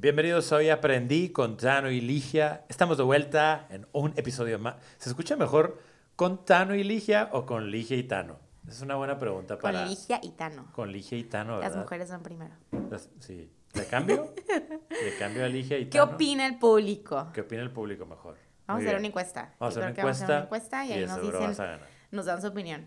[0.00, 2.64] Bienvenidos hoy a Aprendí con Tano y Ligia.
[2.68, 4.76] Estamos de vuelta en un episodio más.
[4.98, 5.80] ¿Se escucha mejor
[6.14, 8.36] con Tano y Ligia o con Ligia y Tano?
[8.68, 9.80] Es una buena pregunta para...
[9.80, 10.70] Con Ligia y Tano.
[10.72, 11.70] Con Ligia y Tano, ¿verdad?
[11.70, 12.54] Las mujeres son primero.
[12.90, 13.52] Las- Sí.
[13.74, 14.32] ¿Le cambio?
[14.88, 16.12] ¿Le cambio a Ligia y ¿Qué Tano?
[16.14, 17.30] opina el público?
[17.34, 18.36] ¿Qué opina el público mejor?
[18.68, 19.54] Vamos a hacer una encuesta.
[19.58, 21.80] Vamos a hacer una que vamos a hacer una encuesta encuesta y ahí nos dicen,
[22.12, 22.86] nos dan su opinión.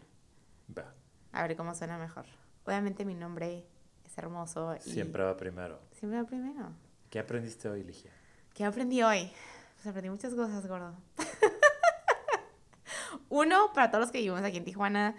[0.77, 0.93] Va.
[1.33, 2.25] A ver cómo suena mejor.
[2.65, 3.65] Obviamente mi nombre
[4.05, 5.79] es hermoso y Siempre va primero.
[5.91, 6.71] siempre va primero.
[7.11, 8.09] ¿Qué aprendiste hoy, Ligia?
[8.53, 9.29] ¿Qué aprendí hoy?
[9.75, 10.95] Pues aprendí muchas cosas, gordo.
[13.29, 15.15] Uno, para todos los que vivimos aquí en Tijuana,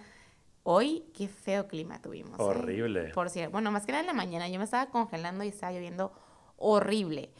[0.62, 2.40] hoy qué feo clima tuvimos.
[2.40, 2.42] ¿eh?
[2.42, 3.10] Horrible.
[3.10, 5.70] Por cierto, bueno, más que nada en la mañana, yo me estaba congelando y estaba
[5.70, 6.14] lloviendo
[6.56, 7.30] horrible.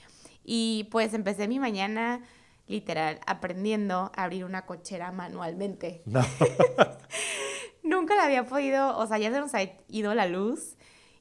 [0.44, 2.20] Y pues empecé mi mañana
[2.66, 6.02] literal aprendiendo a abrir una cochera manualmente.
[6.04, 6.20] No.
[7.82, 10.76] Nunca la había podido, o sea, ya se nos ha ido la luz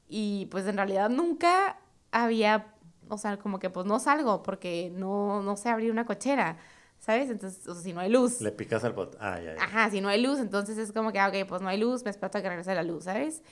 [0.06, 1.78] y pues en realidad nunca
[2.12, 2.74] había,
[3.08, 6.58] o sea, como que pues no salgo porque no, no sé abrir una cochera,
[6.98, 7.30] ¿sabes?
[7.30, 8.40] Entonces, o sea, si no hay luz.
[8.40, 9.20] Le picas al botón.
[9.20, 9.62] Ah, ya, ya.
[9.62, 12.04] Ajá, si no hay luz, entonces es como que, ah, ok, pues no hay luz,
[12.04, 13.42] me espero hasta que regrese la luz, ¿sabes?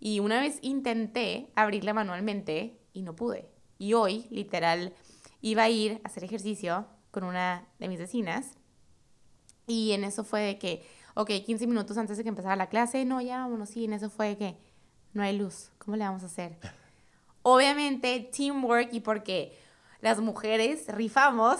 [0.00, 3.48] Y una vez intenté abrirla manualmente y no pude.
[3.78, 4.94] Y hoy, literal,
[5.40, 8.58] iba a ir a hacer ejercicio con una de mis vecinas
[9.68, 13.04] y en eso fue de que, ok, 15 minutos antes de que empezara la clase,
[13.04, 14.58] no, ya vámonos, sí, en eso fue de que
[15.12, 16.58] no hay luz, ¿cómo le vamos a hacer?
[17.50, 19.58] Obviamente, teamwork y porque
[20.02, 21.58] las mujeres rifamos,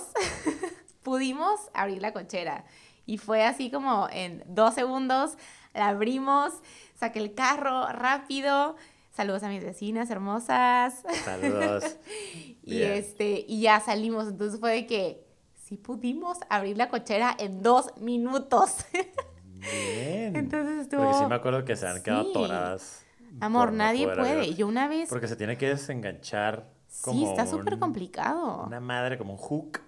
[1.02, 2.66] pudimos abrir la cochera.
[3.06, 5.38] Y fue así como en dos segundos,
[5.72, 6.52] la abrimos,
[6.94, 8.76] saqué el carro rápido.
[9.12, 11.02] Saludos a mis vecinas hermosas.
[11.24, 11.96] Saludos.
[12.62, 14.28] Y este, y ya salimos.
[14.28, 18.84] Entonces fue de que sí pudimos abrir la cochera en dos minutos.
[19.54, 20.36] Bien.
[20.36, 21.00] Entonces estuvo.
[21.02, 22.30] Porque sí me acuerdo que se han quedado Sí.
[22.32, 23.06] atoradas.
[23.40, 24.54] Amor, no nadie puede.
[24.54, 25.08] Yo una vez.
[25.08, 26.68] Porque se tiene que desenganchar
[27.02, 28.64] como Sí, está súper complicado.
[28.66, 29.80] Una madre, como un hook,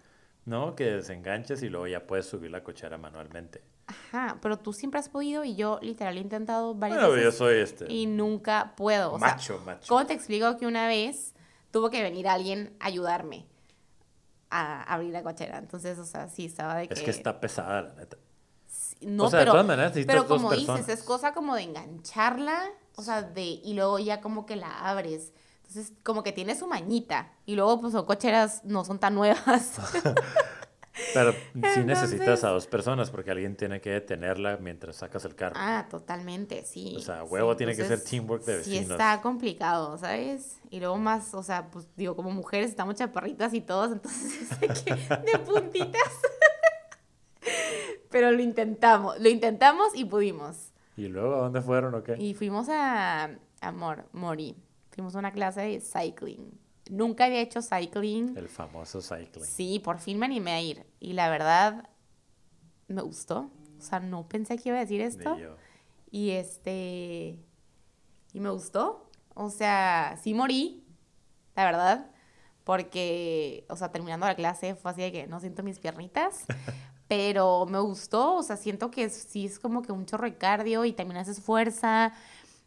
[0.45, 0.75] ¿no?
[0.75, 3.63] Que desenganches y luego ya puedes subir la cochera manualmente.
[3.87, 7.39] Ajá, pero tú siempre has podido y yo literal he intentado varias Bueno, yo veces
[7.39, 7.93] soy este.
[7.93, 9.15] y nunca puedo.
[9.15, 9.87] O sea, macho, macho.
[9.89, 11.35] ¿Cómo te explico que una vez
[11.73, 13.47] tuvo que venir alguien a ayudarme
[14.51, 15.59] a abrir la cochera?
[15.59, 16.95] Entonces, o sea, sí, estaba de que...
[16.95, 18.17] Es que está pesada, la neta.
[19.01, 22.69] No, o sea, de todas maneras pero como dices, es cosa como de engancharla,
[23.01, 23.43] o sea, de...
[23.43, 25.33] Y luego ya como que la abres.
[25.67, 27.33] Entonces, como que tiene su mañita.
[27.47, 29.73] Y luego, pues, son cocheras no son tan nuevas.
[31.15, 35.35] Pero sí Entonces- necesitas a dos personas porque alguien tiene que detenerla mientras sacas el
[35.35, 35.55] carro.
[35.57, 36.95] ah, totalmente, sí.
[36.99, 38.93] O sea, sí, huevo tiene que ser teamwork de Sí vecinos.
[38.93, 40.59] está complicado, ¿sabes?
[40.69, 45.39] Y luego más, o sea, pues digo, como mujeres estamos chaparritas y todos, entonces de
[45.47, 46.13] puntitas.
[48.11, 50.70] Pero lo intentamos, lo intentamos y pudimos.
[51.05, 52.17] ¿Y luego a dónde fueron o qué?
[52.19, 53.25] Y fuimos a,
[53.61, 54.57] a Mor- Mori,
[54.91, 56.51] fuimos a una clase de cycling.
[56.91, 58.37] Nunca había hecho cycling.
[58.37, 59.45] El famoso cycling.
[59.45, 60.87] Sí, por fin me animé a ir.
[60.99, 61.89] Y la verdad,
[62.89, 63.51] me gustó.
[63.79, 65.39] O sea, no pensé que iba a decir esto.
[65.39, 65.57] yo.
[66.11, 67.39] Y este.
[68.33, 69.09] Y me gustó.
[69.35, 70.85] O sea, sí morí,
[71.57, 72.11] la verdad.
[72.65, 76.45] Porque, o sea, terminando la clase fue así de que no siento mis piernitas.
[77.11, 78.37] pero me gustó.
[78.37, 81.41] O sea, siento que sí es como que un chorro de cardio y también haces
[81.41, 82.13] fuerza.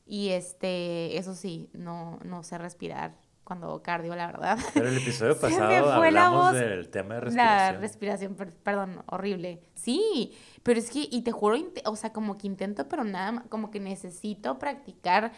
[0.06, 3.16] Y este, eso sí, no, no sé respirar
[3.46, 4.59] cuando hago cardio, la verdad.
[4.74, 6.54] Pero el episodio pasado fue la hablamos voz.
[6.59, 7.24] del tema de La
[7.72, 7.81] respiración.
[7.81, 9.62] respiración, per- perdón, horrible.
[9.76, 11.56] Sí, pero es que, y te juro,
[11.86, 15.31] o sea, como que intento, pero nada más, como que necesito practicar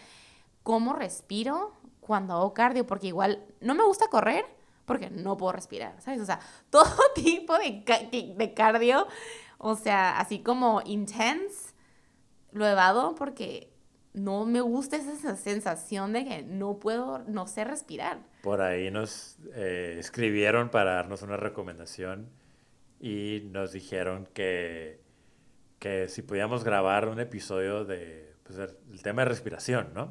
[0.64, 4.46] cómo respiro cuando hago cardio, porque igual no me gusta correr
[4.86, 6.22] porque no puedo respirar, ¿sabes?
[6.22, 6.86] O sea, todo
[7.16, 9.08] tipo de, ca- de cardio,
[9.58, 11.74] o sea, así como intense,
[12.52, 13.72] lo evado porque
[14.14, 18.20] no me gusta esa sensación de que no puedo, no sé respirar.
[18.44, 22.30] Por ahí nos eh, escribieron para darnos una recomendación
[23.02, 25.02] y nos dijeron que,
[25.80, 30.10] que si podíamos grabar un episodio de pues, el, tema de respiración, ¿no?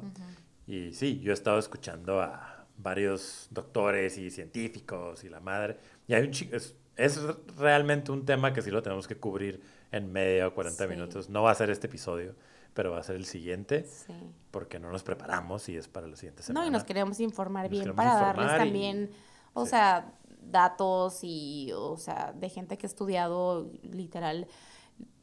[0.67, 5.77] Y sí, yo he estado escuchando a varios doctores y científicos y la madre.
[6.07, 7.21] Y hay un es, es
[7.57, 9.61] realmente un tema que sí lo tenemos que cubrir
[9.91, 10.89] en media o 40 Sí.
[10.89, 11.29] minutos.
[11.29, 12.35] No va a ser este episodio,
[12.73, 14.13] pero va a ser el siguiente Sí.
[14.51, 16.65] porque no nos preparamos y es para la siguiente semana.
[16.65, 19.09] No, y nos queremos informar Nos bien queremos para darles y- también,
[19.53, 19.71] o sí.
[19.71, 24.47] sea, datos y, o sea, de gente que ha estudiado literal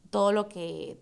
[0.09, 0.97] todo lo que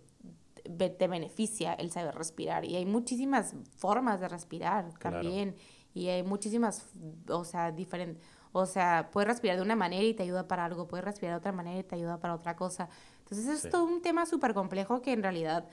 [0.77, 2.63] te beneficia el saber respirar.
[2.65, 5.21] Y hay muchísimas formas de respirar Claro.
[5.21, 5.55] también.
[5.93, 6.85] Y hay muchísimas,
[7.27, 8.21] o sea, diferentes.
[8.53, 11.37] O sea, puedes respirar de una manera y te ayuda para algo, puedes respirar de
[11.39, 12.89] otra manera y te ayuda para otra cosa.
[13.19, 13.69] Entonces es Sí.
[13.69, 15.67] todo un tema súper complejo que en realidad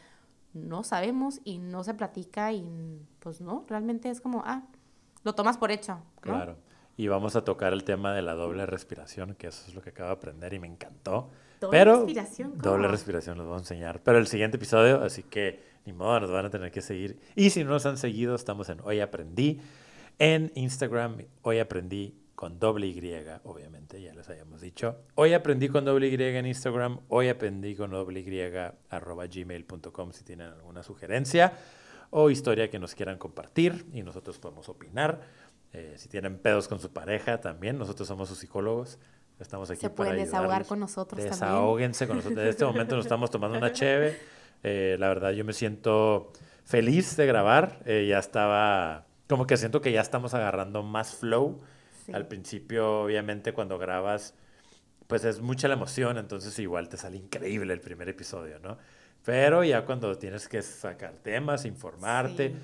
[0.54, 4.62] no sabemos y no se platica y pues no, realmente es como, ah,
[5.24, 6.02] lo tomas por hecho, ¿no?
[6.20, 6.56] Claro.
[6.96, 9.90] y vamos a tocar el tema de la doble respiración, que eso es lo que
[9.90, 11.30] acabo de aprender y me encantó.
[11.60, 12.50] ¿Doble Pero respiración?
[12.52, 12.62] ¿Cómo?
[12.62, 14.00] doble respiración los voy a enseñar.
[14.02, 17.20] Pero el siguiente episodio, así que ni modo, nos van a tener que seguir.
[17.36, 19.60] Y si no nos han seguido, estamos en Hoy Aprendí.
[20.18, 22.98] En Instagram, Hoy Aprendí con doble Y,
[23.44, 24.96] obviamente, ya les habíamos dicho.
[25.16, 27.00] Hoy aprendí con doble Y en Instagram.
[27.08, 28.40] Hoy aprendí con doble Y
[28.90, 31.52] arroba gmail.com si tienen alguna sugerencia
[32.10, 35.20] o historia que nos quieran compartir y nosotros podemos opinar.
[35.72, 38.98] Eh, si tienen pedos con su pareja también, nosotros somos sus psicólogos.
[39.38, 40.68] Estamos aquí Se para pueden desahogar ayudarlos.
[40.68, 41.32] con nosotros también.
[41.32, 42.40] Desahóguense con nosotros.
[42.42, 44.16] En este momento nos estamos tomando una cheve.
[44.62, 46.32] Eh, la verdad, yo me siento
[46.64, 47.80] feliz de grabar.
[47.84, 51.60] Eh, ya estaba, como que siento que ya estamos agarrando más flow.
[52.06, 52.12] Sí.
[52.12, 54.34] Al principio, obviamente, cuando grabas,
[55.06, 58.78] pues es mucha la emoción, entonces igual te sale increíble el primer episodio, ¿no?
[59.24, 62.56] Pero ya cuando tienes que sacar temas, informarte, Sí.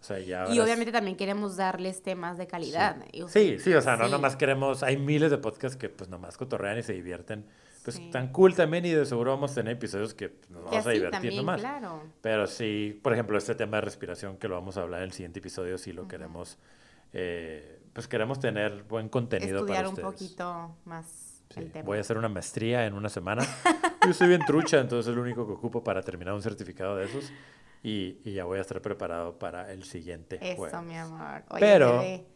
[0.00, 0.48] o sea, ya...
[0.48, 2.96] Y obviamente también queremos darles temas de calidad.
[3.12, 4.10] Sea, Sí, sí, o sea, no sí.
[4.10, 7.44] nomás queremos, hay miles de podcasts que pues nomás cotorrean y se divierten,
[7.88, 8.10] pues Sí.
[8.10, 11.34] tan cool también y de seguro vamos a tener episodios que nos vamos a divertir
[11.34, 11.58] nomás.
[11.60, 12.02] claro.
[12.20, 15.12] Pero sí, por ejemplo, este tema de respiración que lo vamos a hablar en el
[15.12, 16.58] siguiente episodio, si lo queremos,
[17.14, 20.12] eh, pues queremos tener buen contenido Estudiar para un ustedes.
[20.12, 21.86] poquito más Sí, el tema.
[21.86, 23.42] Voy a hacer una maestría en una semana.
[24.06, 27.06] Yo soy bien trucha, entonces es lo único que ocupo para terminar un certificado de
[27.06, 27.32] esos.
[27.82, 30.82] Y, y ya voy a estar preparado para el siguiente Eso, jueves.
[30.82, 31.42] mi amor.
[31.48, 32.26] Oye, Pero- bebé,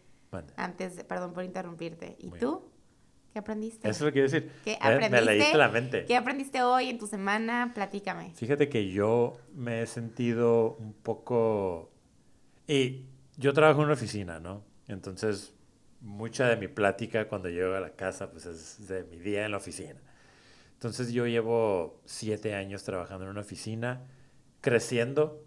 [0.57, 2.17] antes, de- perdón por interrumpirte.
[2.21, 2.72] ¿Y Muy tú?
[3.33, 3.89] ¿Qué aprendiste?
[3.89, 4.53] Eso es lo que quiero decir.
[4.65, 5.25] ¿Qué Eh, Me aprendiste?
[5.25, 6.05] leíste la mente.
[6.05, 7.71] ¿Qué aprendiste hoy en tu semana?
[7.75, 8.33] Platícame.
[8.35, 11.91] Fíjate que yo me he sentido un poco...
[12.67, 13.07] Y
[13.39, 14.63] yo trabajo en una oficina, ¿no?
[14.87, 15.55] Entonces,
[16.01, 19.53] mucha de mi plática cuando llego a la casa, pues es de mi día en
[19.53, 20.01] la oficina.
[20.75, 24.03] Entonces, yo llevo siete años trabajando en una oficina,
[24.61, 25.43] creciendo,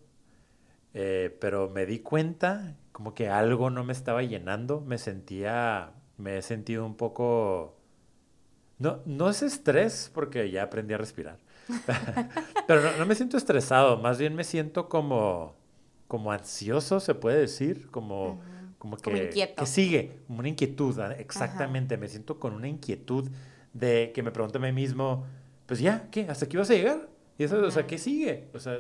[0.93, 6.37] eh, pero me di cuenta como que algo no me estaba llenando, me sentía, me
[6.37, 7.75] he sentido un poco...
[8.77, 11.37] No, no es estrés porque ya aprendí a respirar.
[12.67, 15.55] Pero no, no me siento estresado, más bien me siento como,
[16.07, 18.39] como ansioso, se puede decir, como, Ujú.
[18.77, 19.55] como que, Como inquieto.
[19.63, 23.29] que sigue, como una inquietud, ah, exactamente, me siento con una inquietud
[23.73, 25.25] de que me pregunto a mí mismo,
[25.65, 26.27] pues ya, ¿qué?
[26.29, 27.09] ¿Hasta aquí vas a llegar?
[27.37, 27.87] Y eso, o sea.
[27.87, 28.49] ¿qué sigue?
[28.53, 28.77] O sea,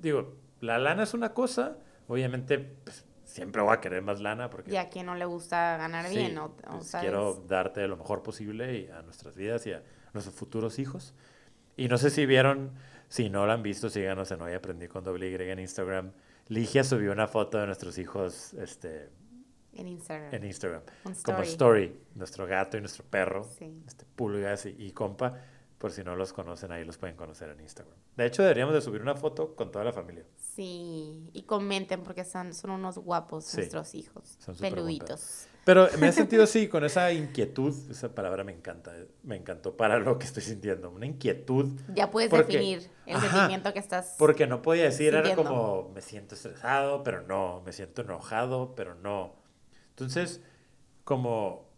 [0.00, 1.76] digo, la lana es una cosa,
[2.08, 3.04] obviamente, pues,
[3.38, 6.16] siempre voy a querer más lana porque Y a quien no le gusta ganar Sí,
[6.16, 6.44] bien, ¿no?
[6.68, 9.82] O pues, quiero darte lo mejor posible y a nuestras vidas y a
[10.12, 11.14] nuestros futuros hijos.
[11.76, 12.72] Y no sé si vieron,
[13.08, 16.12] si no lo han visto, síganos en Hoy Aprendí con doble Y en Instagram.
[16.48, 19.10] Ligia subió una foto de nuestros hijos este,
[19.74, 20.34] En Instagram.
[20.34, 20.82] en Instagram.
[21.04, 21.84] Un Como story.
[21.84, 23.82] story, nuestro gato y nuestro perro, Sí.
[23.86, 25.40] este, Pulgas y, y Compa.
[25.78, 27.94] Por si no los conocen, ahí los pueden conocer en Instagram.
[28.16, 30.24] De hecho, deberíamos de subir una foto con toda la familia.
[30.36, 34.36] Sí, y comenten porque son, son unos guapos Sí, nuestros hijos.
[34.40, 35.46] son peluditos.
[35.64, 38.92] Pero me he sentido así, con esa inquietud, esa palabra me encanta,
[39.22, 43.28] me encantó para lo que estoy sintiendo, una inquietud, Ya puedes Porque- definir el Ajá,
[43.30, 44.16] sentimiento que estás.
[44.18, 48.94] porque no podía decir, era como, me siento estresado, pero no, me siento enojado, pero
[48.96, 49.34] no.
[49.90, 50.40] Entonces,
[51.04, 51.68] como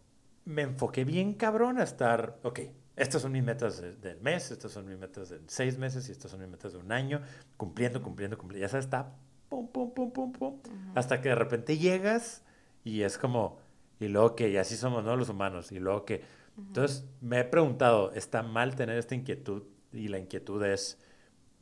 [0.45, 2.61] me enfoqué bien cabrón a estar, ok,
[2.95, 6.11] estas son mis metas de- del mes, estas son mis metas de seis meses y
[6.11, 7.21] estas son mis metas de un año,
[7.57, 9.15] cumpliendo, cumpliendo, cumpliendo, ya sabes, está
[9.49, 10.91] pum, pum, pum, pum, pum, Ujú.
[10.95, 12.43] hasta que de repente llegas
[12.83, 13.59] y es como,
[13.99, 15.15] y luego que, y así somos, ¿no?
[15.15, 16.21] Los humanos, y luego que,
[16.57, 19.63] entonces me he preguntado, ¿está mal tener esta inquietud?
[19.93, 20.97] Y la inquietud es,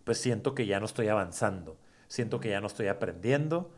[0.04, 3.72] pues siento que ya no estoy avanzando, siento que ya no estoy aprendiendo,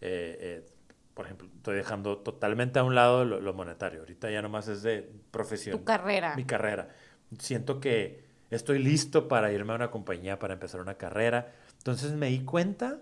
[0.00, 0.66] eh, eh,
[1.14, 4.82] por ejemplo, estoy dejando totalmente a un lado lo, lo monetario, ahorita ya nomás es
[4.82, 6.34] de profesión, Tu carrera.
[6.36, 6.88] mi carrera,
[7.38, 12.28] siento que estoy listo para irme a una compañía, para empezar una carrera, entonces me
[12.28, 12.98] di cuenta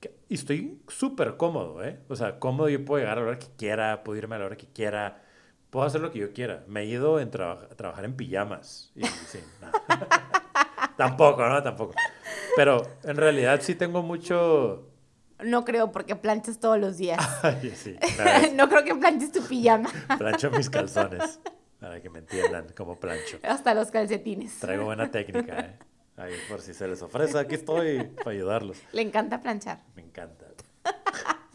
[0.00, 1.98] que- y estoy súper cómodo, ¿eh?
[2.08, 4.46] O sea, cómodo, yo puedo llegar a la hora que quiera, puedo irme a la
[4.46, 5.22] hora que quiera,
[5.70, 6.62] puedo hacer lo que yo quiera.
[6.68, 8.92] Me he ido en traba- a trabajar en pijamas.
[8.94, 9.68] Y, sí, no.
[10.96, 11.62] Tampoco, ¿no?
[11.62, 11.94] Tampoco.
[12.56, 14.88] Pero en realidad sí tengo mucho...
[15.42, 17.18] No creo porque planchas todos los días.
[17.74, 17.96] Sí,
[18.54, 19.90] no creo que planches tu pijama.
[20.18, 21.40] plancho mis calzones,
[21.80, 23.38] para que me entiendan cómo plancho.
[23.42, 24.58] Hasta los calcetines.
[24.60, 25.78] Traigo buena técnica, ¿eh?
[26.16, 28.78] Ahí, por si se les ofrece, aquí estoy para ayudarlos.
[28.92, 29.82] Le encanta planchar.
[29.96, 30.46] Me encanta.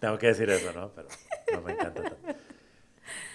[0.01, 0.91] Tengo que decir eso, ¿no?
[0.93, 1.07] Pero
[1.53, 2.17] no me encanta tanto.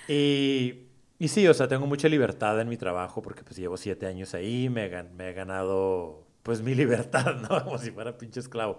[0.06, 4.06] Y, y sí, o sea, tengo mucha libertad en mi trabajo porque pues llevo siete
[4.06, 7.64] años ahí, me, me he ganado pues mi libertad, ¿no?
[7.64, 8.78] Como si fuera pinche esclavo.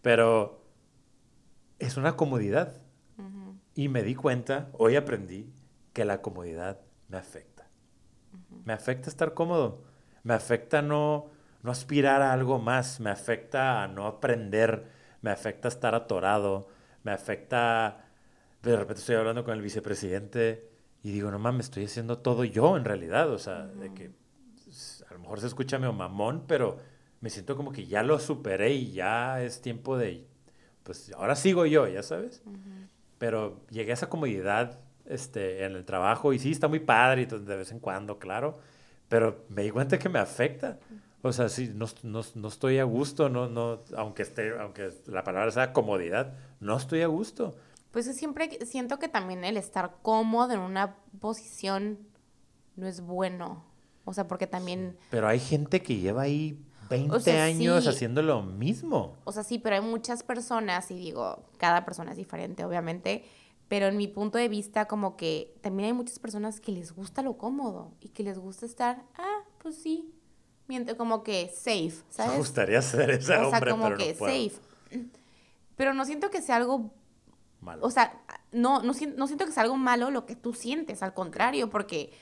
[0.00, 0.63] Pero
[1.84, 2.80] es una comodidad.
[3.74, 5.52] Y me di cuenta, hoy aprendí,
[5.92, 7.68] que la comodidad me afecta.
[8.64, 9.82] Me afecta estar cómodo.
[10.22, 11.30] Me afecta no,
[11.62, 13.00] no aspirar a algo más.
[13.00, 14.86] Me afecta a no aprender.
[15.22, 16.68] Me afecta estar atorado.
[17.02, 18.04] Me afecta...
[18.62, 20.70] De repente estoy hablando con el vicepresidente
[21.02, 23.30] Y digo, no mames, estoy haciendo todo yo en realidad.
[23.30, 24.12] O sea, de que
[25.08, 26.78] a lo mejor se escucha medio mamón, pero
[27.20, 30.26] me siento como que ya lo superé y ya es tiempo de,
[30.84, 32.42] pues ahora sigo yo, ya sabes.
[33.18, 37.26] Pero llegué a esa comodidad este, en el trabajo y sí, está muy padre y
[37.26, 38.58] de vez en cuando, claro,
[39.08, 40.78] pero me di cuenta que me afecta.
[41.22, 45.24] O sea, sí, no, no, no, estoy a gusto, no, no, aunque, esté, aunque la
[45.24, 47.56] palabra sea comodidad, no estoy a gusto.
[47.90, 51.98] Pues siempre siento que también el estar cómodo en una posición
[52.76, 53.64] no es bueno.
[54.04, 54.98] O sea, porque también...
[55.10, 59.16] Pero hay gente que lleva ahí 20 años haciendo lo mismo.
[59.24, 63.24] O sea, sí, pero hay muchas personas, y digo, cada persona es diferente, obviamente,
[63.68, 67.22] pero en mi punto de vista, como que también hay muchas personas que les gusta
[67.22, 70.12] lo cómodo y que les gusta estar, ah, pues sí,
[70.68, 72.32] mientras como que safe, ¿sabes?
[72.32, 74.52] Me gustaría ser ese o sea, como que safe.
[75.76, 76.92] Pero no siento que sea algo
[77.60, 77.84] malo.
[77.84, 78.22] O sea,
[78.52, 82.12] no, no, no siento que sea algo malo lo que tú sientes, al contrario, porque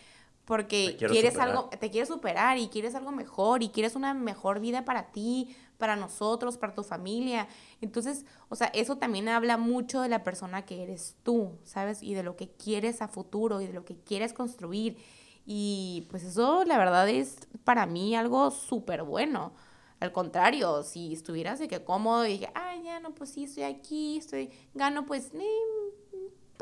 [0.52, 4.84] porque quieres algo, te quieres superar y quieres algo mejor y quieres una mejor vida
[4.84, 7.48] para ti, para nosotros, para tu familia.
[7.80, 12.02] Entonces, o sea, eso también habla mucho de la persona que eres tú, ¿sabes?
[12.02, 14.98] Y de lo que quieres a futuro y de lo que quieres construir.
[15.46, 19.54] Y pues eso, la verdad, es para mí algo súper bueno.
[20.00, 23.62] Al contrario, si estuvieras de que cómodo y dije, ay, ya no, pues sí, estoy
[23.62, 25.46] aquí, estoy, gano pues, ni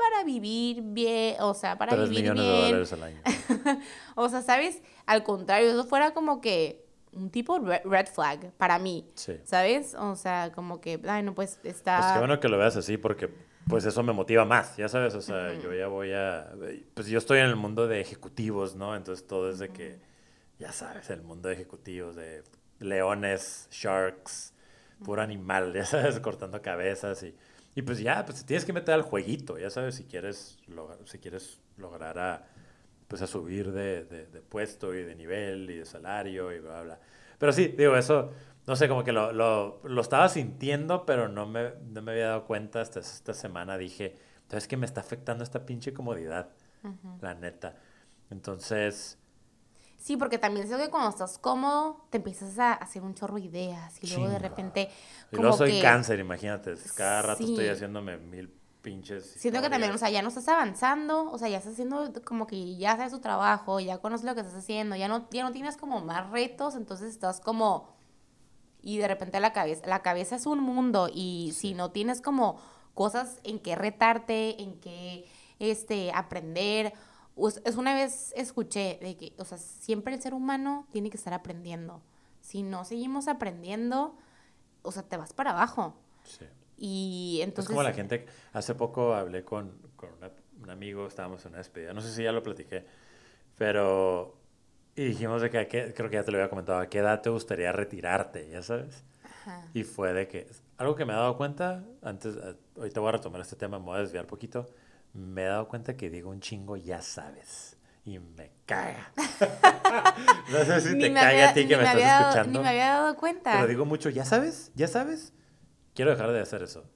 [0.01, 2.55] para vivir bien, o sea, para vivir millones bien.
[2.55, 3.21] de dólares al año.
[4.15, 4.81] o sea, ¿sabes?
[5.05, 9.37] Al contrario, eso fuera como que un tipo red flag para mí, sí.
[9.43, 9.95] ¿sabes?
[9.95, 11.99] O sea, como que, ay, no, pues está...
[11.99, 13.29] Pues qué bueno que lo veas así porque
[13.67, 16.51] pues eso me motiva más, ya sabes, o sea, yo ya voy a...
[16.93, 18.95] Pues yo estoy en el mundo de ejecutivos, ¿no?
[18.95, 19.99] Entonces todo es de que,
[20.57, 22.43] ya sabes, el mundo de ejecutivos, de
[22.79, 24.53] leones, sharks,
[25.03, 27.35] puro animal, ya sabes, cortando cabezas y
[27.75, 30.59] y pues ya, pues tienes que meter al jueguito, ya sabes, si quieres,
[31.05, 32.47] si quieres lograr a,
[33.07, 36.99] pues a subir de, de, puesto y de nivel y de salario y bla, bla.
[37.37, 38.31] Pero sí, digo, eso,
[38.67, 42.27] no sé, como que lo, lo, lo estaba sintiendo, pero no me, no me había
[42.27, 43.77] dado cuenta hasta esta semana.
[43.77, 44.15] Dije,
[44.49, 46.49] ¿sabes que me está afectando esta pinche comodidad?
[47.21, 47.75] La neta.
[48.29, 49.17] Entonces,
[50.01, 53.41] Sí, porque también siento que cuando estás cómodo te empiezas a hacer un chorro de
[53.41, 54.89] ideas y luego de repente...
[55.31, 56.73] Y luego soy cáncer, imagínate.
[56.95, 59.23] Cada rato estoy haciéndome mil pinches.
[59.37, 62.47] Siento que también, o sea, ya no estás avanzando, o sea, ya estás haciendo como
[62.47, 65.51] que ya sabes tu trabajo, ya conoces lo que estás haciendo, ya no, ya no
[65.51, 67.87] tienes como más retos, entonces estás como...
[68.81, 72.59] Y de repente la cabeza, la cabeza es un mundo y si no tienes como
[72.95, 75.29] cosas en que retarte, en que
[75.59, 76.91] este, aprender
[77.37, 81.33] es una vez escuché de que, o sea, siempre el ser humano tiene que estar
[81.33, 82.01] aprendiendo.
[82.41, 84.17] Si no seguimos aprendiendo,
[84.81, 85.95] o sea, te vas para abajo.
[86.23, 86.45] Sí.
[86.77, 87.69] Y entonces...
[87.69, 90.09] Es como la gente, hace poco hablé con, con
[90.61, 92.85] un amigo, estábamos en una despedida, no sé si ya lo platiqué,
[93.57, 94.37] pero...
[94.93, 97.29] Y dijimos de que, creo que ya te lo había comentado, ¿a qué edad te
[97.29, 98.49] gustaría retirarte?
[98.49, 99.05] Ya sabes.
[99.23, 99.69] Ajá.
[99.73, 100.47] Y fue de que,
[100.77, 102.35] algo que me he dado cuenta, antes,
[102.75, 104.67] ahorita voy a retomar este tema, me voy a desviar poquito,
[105.13, 107.77] me he dado cuenta que digo un chingo, ya sabes.
[108.03, 109.11] Y me caga.
[110.51, 112.59] no sé si te caga a ti que me, estás escuchando.
[112.59, 113.53] Ni me había dado cuenta.
[113.53, 115.33] Pero digo mucho, ya sabes, ya sabes.
[115.93, 116.89] Quiero dejar de hacer eso.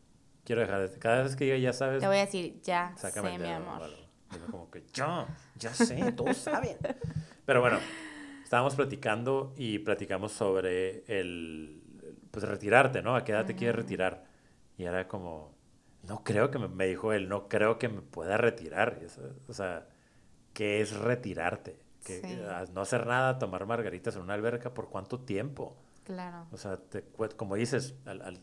[0.46, 1.00] Quiero dejar de...
[1.00, 2.00] Cada vez que diga ya sabes...
[2.00, 3.90] Te voy a decir, ya sé, mi amor.
[4.32, 6.78] Digo como que, ya, ya sé, todos saben.
[7.46, 7.80] Pero bueno,
[8.44, 11.82] estábamos platicando y platicamos sobre el...
[12.32, 13.16] Pues retirarte, ¿no?
[13.16, 14.26] ¿A qué edad te quieres retirar?
[14.78, 15.55] Y era como
[16.08, 19.00] no creo que me, dijo él, no creo que me pueda retirar.
[19.48, 19.88] O sea,
[20.54, 21.80] ¿qué es retirarte?
[22.04, 22.22] Que,
[22.74, 25.76] No hacer nada, tomar margaritas en una alberca, ¿por cuánto tiempo?
[26.04, 26.46] Claro.
[26.52, 26.80] O sea,
[27.36, 27.96] como dices,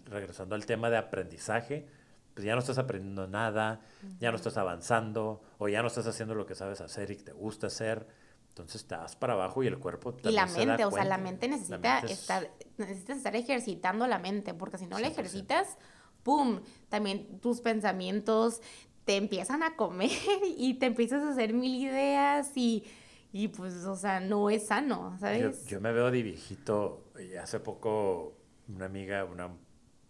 [0.06, 1.86] regresando al tema de aprendizaje,
[2.34, 3.80] pues ya no estás aprendiendo nada,
[4.18, 7.24] ya no estás avanzando, o ya no estás haciendo lo que sabes hacer y que
[7.24, 8.06] te gusta hacer.
[8.48, 11.48] Entonces te vas para abajo y el cuerpo Y la mente, o sea, la mente
[11.48, 15.78] necesita estar, necesitas estar ejercitando la mente, porque si no la ejercitas,
[16.22, 16.60] ¡pum!
[16.88, 18.60] También tus pensamientos
[19.04, 20.10] te empiezan a comer
[20.56, 22.84] y te empiezas a hacer mil ideas y,
[23.32, 25.66] y pues, o sea, no es sano, ¿sabes?
[25.66, 28.36] Yo, me veo de viejito y hace poco
[28.68, 29.50] una amiga, una,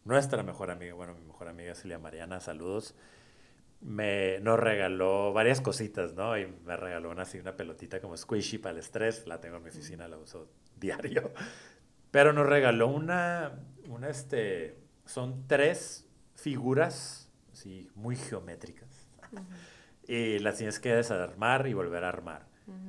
[0.05, 2.95] nuestra mejor amiga, bueno, mi mejor amiga Silvia Mariana, saludos,
[3.81, 6.39] me, nos regaló varias cositas, ¿no?
[6.39, 9.65] Y me regaló una, así, una pelotita como squishy para el estrés, la tengo en
[9.65, 11.33] mi oficina, la uso diario.
[12.11, 16.02] Pero nos regaló una, una este, son tres
[16.43, 19.09] figuras así, muy geométricas.
[20.07, 22.47] y las tienes que desarmar y volver a armar.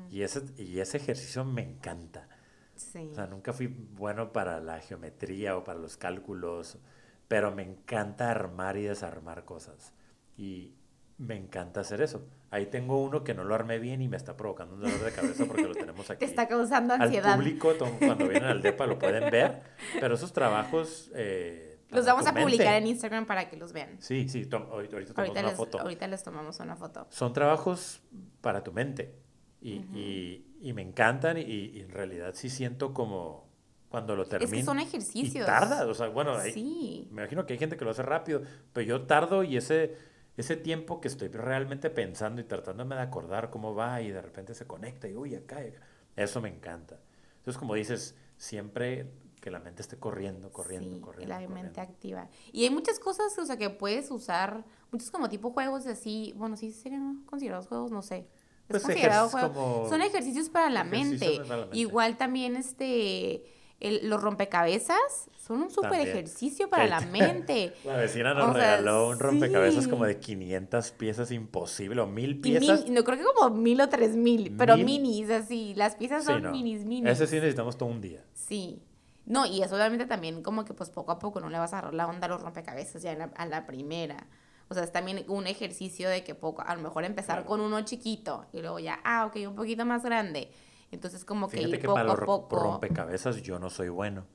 [0.10, 2.28] y, ese, y ese ejercicio me encanta.
[2.76, 6.80] O sea, nunca fui bueno para la geometría o para los cálculos,
[7.28, 9.94] pero me encanta armar y desarmar cosas.
[10.36, 10.74] Y
[11.20, 12.28] me encanta hacer eso.
[12.50, 15.12] Ahí tengo uno que no lo armé bien y me está provocando un dolor de
[15.12, 16.20] cabeza porque lo tenemos aquí.
[16.20, 17.34] Te está causando ansiedad.
[17.34, 19.62] Al público, cuando vienen al DEPA lo pueden ver,
[20.00, 21.12] pero esos trabajos...
[21.14, 22.78] eh, Los vamos a publicar mente.
[22.78, 23.98] en Instagram para que los vean.
[24.02, 25.80] Sí, sí, ahorita, ahorita tomamos una les, foto.
[25.80, 27.08] ahorita les tomamos una foto.
[27.10, 28.02] Son trabajos
[28.42, 29.16] para tu mente
[29.62, 33.50] y, y- y me encantan y, y en realidad sí siento como
[33.90, 34.52] cuando lo termino...
[34.54, 35.46] Es que son Y ejercicios.
[35.46, 37.08] tarda, o sea, bueno, hay- Sí.
[37.12, 39.96] me imagino que hay gente que lo hace rápido, pero yo tardo y ese,
[40.38, 44.56] ese tiempo que estoy realmente pensando y tratándome de acordar cómo va y de repente
[44.56, 45.82] se conecta y uy, acá, y acá.
[46.16, 46.98] eso me encanta.
[47.38, 49.12] Entonces, como dices, siempre
[49.44, 51.28] que la mente esté corriendo, corriendo, Sí, corriendo.
[51.36, 51.62] la corriendo.
[51.64, 52.30] mente activa.
[52.54, 56.34] Y hay muchas cosas, o sea, que puedes usar, muchos como tipo juegos de así,
[56.38, 58.20] bueno, sí serían considerados juegos, no sé.
[58.20, 58.28] Es
[58.70, 59.54] Pues considerado ejerc- juego.
[59.54, 61.44] como Son ejercicios para la ejercicios mente.
[61.44, 61.78] para la mente.
[61.78, 63.44] Igual también este
[63.82, 67.74] el- los rompecabezas son un súper ejercicio para la te- mente.
[67.84, 69.90] La vecina nos O sea, regaló un rompecabezas sí.
[69.90, 72.86] como de 500 piezas imposible o mil Y piezas.
[72.86, 74.86] mini- no creo que como mil o tres mil, pero Mil.
[74.86, 75.74] minis, así.
[75.76, 76.52] Las piezas Sí, son no.
[76.52, 77.12] minis, minis.
[77.12, 78.24] Ese sí necesitamos todo un día.
[78.34, 78.82] Sí.
[79.26, 81.78] No, y eso obviamente también como que pues poco a poco no le vas a
[81.78, 84.28] agarrar la onda a los rompecabezas ya la- a la primera.
[84.70, 87.48] O sea, es también un ejercicio de que poco, a lo mejor empezar Claro.
[87.48, 90.52] con uno chiquito y luego ya, ah, ok, un poquito más grande.
[90.92, 92.60] Entonces como que ir que poco para a poco.
[92.60, 94.26] rompecabezas yo no soy bueno.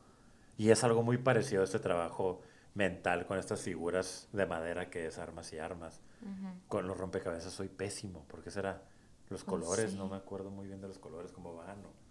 [0.57, 2.41] Y es algo muy parecido a este trabajo
[2.75, 6.01] mental con estas figuras de madera que es armas y armas.
[6.67, 8.25] Con los rompecabezas soy pésimo.
[8.29, 8.83] ¿Por qué será?
[9.29, 9.97] Los Oh, colores, sí.
[9.97, 11.79] no me acuerdo muy bien de los colores, cómo van.
[11.85, 12.08] o-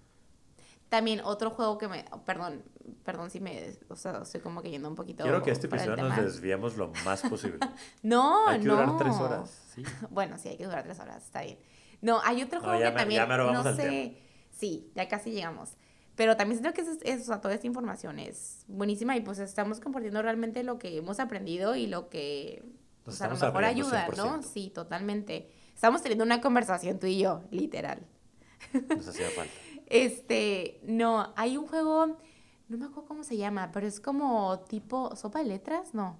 [0.89, 2.63] También otro juego que me, perdón,
[3.03, 5.97] perdón si me, o sea, estoy como que yendo un poquito Quiero que este episodio
[5.97, 7.59] nos desviemos lo más posible.
[8.03, 8.75] No, Hay que no.
[8.77, 9.49] durar tres horas.
[9.75, 9.83] Sí.
[10.09, 11.59] Bueno, sí, hay que durar tres horas, está bien.
[12.01, 14.17] No, hay otro No, juego que me- también, ya vamos no al sé,
[14.51, 15.71] sí, ya casi llegamos.
[16.15, 19.39] Pero también siento que es, es- o sea, toda esta información es buenísima y pues
[19.39, 22.63] estamos compartiendo realmente lo que hemos aprendido y lo que
[23.05, 24.37] Nos pues, a lo mejor ayuda, ¿no?
[24.39, 24.41] 100%.
[24.43, 25.51] Sí, totalmente.
[25.75, 28.07] Estamos teniendo una conversación tú y yo, literal.
[28.95, 29.53] Nos hacía falta.
[29.87, 32.17] Este, no, hay un juego,
[32.67, 36.19] no me acuerdo cómo se llama, pero es como tipo sopa de letras, no.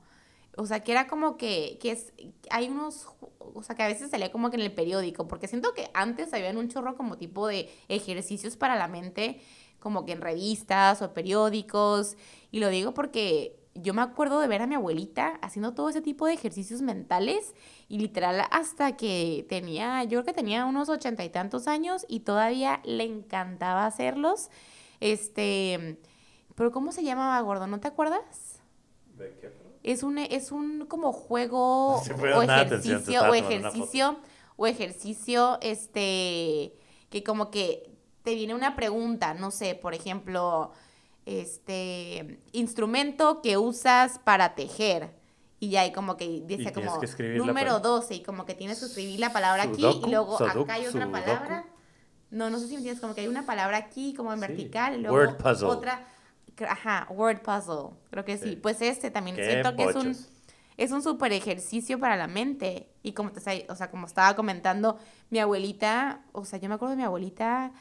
[0.58, 2.14] O sea, que era como que, que es,
[2.50, 3.08] hay unos,
[3.40, 6.34] o sea, que a veces salía como que en el periódico, porque siento que antes
[6.34, 9.42] habían un chorro como tipo de ejercicios para la mente,
[9.80, 12.18] como que en revistas o periódicos,
[12.52, 16.02] y lo digo porque yo me acuerdo de ver a mi abuelita haciendo todo ese
[16.02, 17.54] tipo de ejercicios mentales
[17.88, 22.22] y literal hasta que tenía, yo creo que tenía unos ochenta y tantos años y
[22.22, 24.50] todavía le encantaba hacerlos.
[25.00, 26.00] Este,
[26.56, 27.68] pero ¿cómo se llamaba, gordo?
[27.68, 28.62] ¿No te acuerdas?
[29.16, 29.52] ¿De qué?
[29.84, 34.18] Es un, es un como juego Sí, o atención, ejercicio, o ejercicio,
[34.56, 36.74] o ejercicio, este,
[37.10, 40.72] que como que te viene una pregunta, no sé, por ejemplo,
[41.28, 45.12] este, instrumento que usas para tejer.
[45.60, 48.80] Y ya hay como que dice como que número pal- 12 y como que tienes
[48.80, 51.12] que escribir la palabra aquí Sudoku, y luego sudoku, acá hay otra sudoku.
[51.12, 51.66] palabra.
[52.30, 54.46] No, no sé si me entiendes, como que hay una palabra aquí como en Sí,
[54.48, 55.68] vertical y luego word puzzle.
[55.70, 56.06] otra,
[56.68, 58.50] ajá, word puzzle, creo que sí.
[58.52, 58.56] Sí.
[58.58, 60.30] Pues este también Qué siento que es un bochos.
[60.78, 62.90] es un súper ejercicio para la mente.
[63.02, 65.00] Y como te o sea, como estaba comentando,
[65.32, 67.72] mi abuelita, o sea, yo me acuerdo de mi abuelita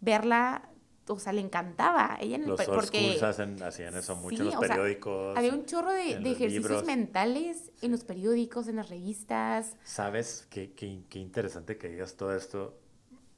[0.00, 0.68] verla,
[1.08, 2.16] o sea, le encantaba.
[2.20, 5.36] Ella en Los porque hacen, hacían eso mucho Sí, en los sea, periódicos.
[5.36, 6.84] había un chorro de, de ejercicios libros.
[6.84, 9.76] mentales en los periódicos, en las revistas.
[9.84, 12.78] ¿Sabes qué, qué, qué interesante que digas todo esto?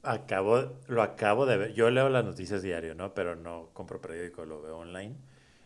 [0.03, 1.75] Acabo, lo acabo de ver.
[1.75, 3.13] Yo leo las noticias diario, ¿no?
[3.15, 5.17] Pero no compro periódico, lo veo online.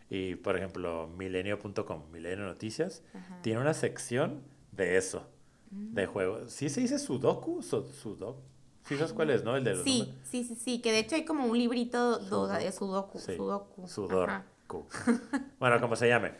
[0.09, 3.03] Y, por ejemplo, milenio.com, Milenio Noticias,
[3.43, 5.27] tiene una sección de eso,
[5.69, 5.93] Mm.
[5.93, 6.51] de juegos.
[6.51, 7.61] ¿Sí se dice Sudoku?
[7.61, 8.41] Su- Sudoku.
[8.85, 9.55] ¿Sí sabes cuál es, no?
[9.55, 12.53] El de los Sí, sí, sí, sí, que de hecho hay como un librito Sudoku.
[12.53, 13.87] de sudoku, Sí, sudoku.
[13.87, 14.29] Sudor.
[14.29, 14.45] Ajá.
[14.67, 14.85] Ku.
[15.59, 16.33] bueno, como se llame.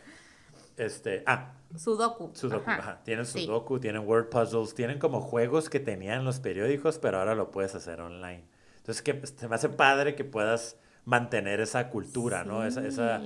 [0.76, 2.30] Este, ah, Sudoku.
[2.34, 2.78] Sudoku, ajá.
[2.80, 3.00] ajá.
[3.04, 3.44] Tienen Sí.
[3.44, 7.50] Sudoku, tienen word puzzles, tienen como juegos que tenían en los periódicos, pero ahora lo
[7.50, 8.44] puedes hacer online.
[8.78, 12.64] Entonces, que se me hace padre que puedas mantener esa cultura, ¿no?
[12.64, 13.20] Esa, esa.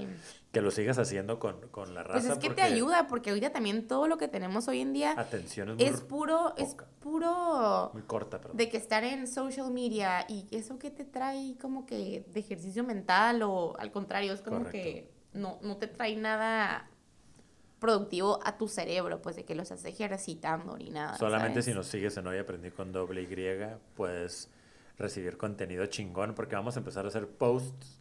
[0.56, 2.18] Que lo sigas haciendo con, con la raza.
[2.18, 5.12] Pues es que te ayuda, porque ahorita también todo lo que tenemos hoy en día
[5.14, 8.56] Atención es muy, es puro, es puro muy corta, perdón.
[8.56, 12.84] de que estar en social media y eso que te trae como que de ejercicio
[12.84, 14.72] mental o al contrario, es como Correcto.
[14.72, 16.88] que no, no te trae nada
[17.78, 21.18] productivo a tu cerebro, pues de que lo estás ejercitando ni nada.
[21.18, 23.28] Solamente si nos sigues en Hoy Aprendí con doble Y,
[23.94, 24.48] puedes
[24.96, 28.00] recibir contenido chingón porque vamos a empezar a hacer posts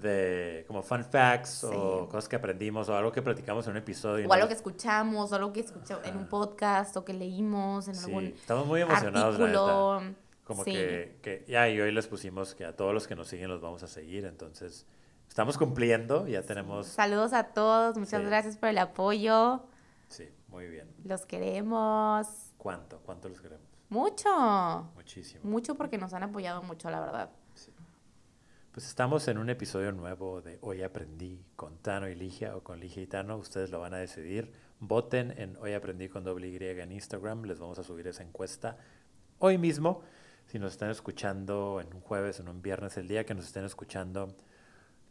[0.00, 1.70] de como fun facts o
[2.04, 2.10] Sí.
[2.10, 4.24] cosas que aprendimos o algo que platicamos en un episodio.
[4.26, 4.34] O ¿no?
[4.34, 8.04] algo que escuchamos, o algo que escuchamos en un podcast, o que leímos en Sí,
[8.06, 9.58] algún estamos muy emocionados, la neta.
[9.60, 10.14] artículo.
[10.44, 10.72] Como Sí.
[10.72, 13.60] que, que ya y hoy les pusimos que a todos los que nos siguen los
[13.60, 14.86] vamos a seguir, entonces
[15.28, 19.62] estamos cumpliendo, ya tenemos, Saludos a todos, muchas gracias por el apoyo,
[20.08, 20.88] sí, muy bien.
[21.04, 22.26] los queremos.
[22.56, 22.98] ¿Cuánto?
[23.04, 23.66] ¿Cuánto los queremos?
[23.90, 24.88] Mucho.
[24.94, 25.40] Muchísimo.
[25.44, 27.30] Mucho porque nos han apoyado mucho, la verdad.
[28.78, 32.78] Pues estamos en un episodio nuevo de Hoy Aprendí con Tano y Ligia o con
[32.78, 33.36] Ligia y Tano.
[33.36, 34.52] Ustedes lo van a decidir.
[34.78, 37.42] Voten en Hoy Aprendí con doble Y en Instagram.
[37.42, 38.76] Les vamos a subir esa encuesta
[39.40, 40.02] hoy mismo.
[40.46, 43.64] Si nos están escuchando en un jueves, en un viernes, el día que nos estén
[43.64, 44.36] escuchando,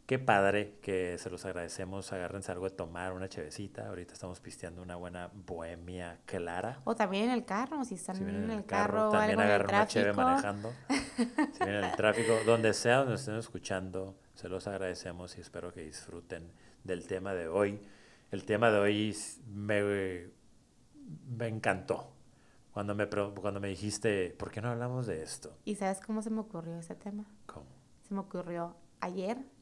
[0.08, 2.10] qué padre que se los agradecemos.
[2.14, 3.88] Agárrense algo de tomar, una chevecita.
[3.88, 6.80] Ahorita estamos pisteando una buena bohemia clara.
[6.84, 9.86] O también en el carro, si están Si vienen en el carro, también agarren una
[9.86, 10.72] cheve manejando.
[11.18, 15.74] Si vienen en el tráfico, donde sea donde estén escuchando, se los agradecemos y espero
[15.74, 16.52] que disfruten
[16.84, 17.78] del tema de hoy.
[18.30, 19.16] El tema de hoy
[19.46, 20.30] me,
[21.28, 22.14] me encantó.
[22.72, 25.58] Cuando me, cuando me dijiste, ¿por qué no hablamos de esto?
[25.66, 27.26] ¿Y sabes cómo se me ocurrió ese tema?
[27.44, 27.66] ¿Cómo?
[28.08, 29.57] Se me ocurrió ayer.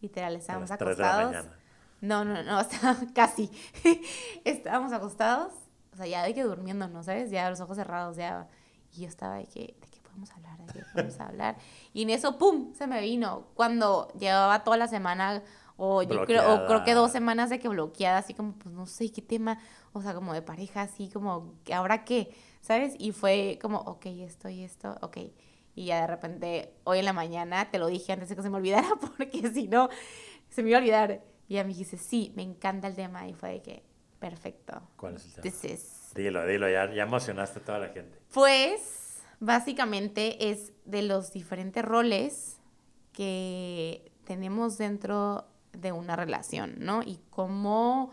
[0.00, 1.44] Literal, A estábamos las 3 de la acostados.
[1.46, 1.56] mañana.
[2.00, 3.50] No, no, no, estaba casi.
[4.44, 5.52] Estábamos acostados,
[5.92, 7.30] o sea, ya de que durmiendo, ¿no sabes?
[7.30, 8.48] Ya los ojos cerrados, ya.
[8.92, 10.58] Y yo estaba de que, ¿de qué podemos hablar?
[10.66, 11.56] ¿De qué podemos hablar?
[11.92, 12.72] Y en eso, ¡pum!
[12.74, 13.46] Se me vino.
[13.54, 15.42] Cuando llevaba toda la semana,
[15.76, 18.86] o yo creo, o creo que dos semanas de que bloqueada, así como, pues no
[18.86, 19.58] sé qué tema,
[19.92, 22.34] o sea, como de pareja, así como, ¿ahora qué?
[22.60, 22.94] ¿Sabes?
[22.98, 25.18] Y fue como, ok, esto y esto, ok.
[25.80, 28.50] Y ya de repente, hoy en la mañana, te lo dije antes de que se
[28.50, 29.88] me olvidara, porque si no,
[30.50, 31.22] se me iba a olvidar.
[31.48, 33.26] Y ya me dijiste, sí, me encanta el tema.
[33.26, 33.82] Y fue de que,
[34.18, 34.82] perfecto.
[34.98, 35.42] ¿Cuál es el tema?
[35.42, 38.18] This is- Dilo, dilo, ya, ya emocionaste a toda la gente.
[38.34, 42.58] Pues, básicamente es de los diferentes roles
[43.14, 47.02] que tenemos dentro de una relación, ¿no?
[47.02, 48.12] Y cómo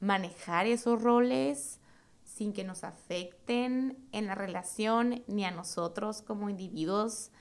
[0.00, 1.77] manejar esos roles
[2.38, 7.32] sin que nos afecten en la relación ni a nosotros como individuos.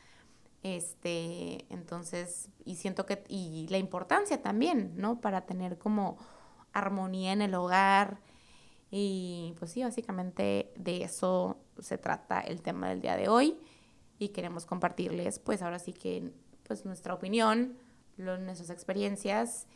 [0.64, 5.22] Este, entonces, y siento que, y la importancia también, ¿no?
[5.22, 6.18] Para tener como
[6.74, 8.22] armonía en el hogar.
[8.90, 13.60] Y pues sí, básicamente de eso se trata el tema del día de hoy.
[14.18, 16.34] Y queremos compartirles, pues ahora sí que,
[16.64, 17.78] pues nuestra opinión,
[18.18, 19.68] nuestras experiencias.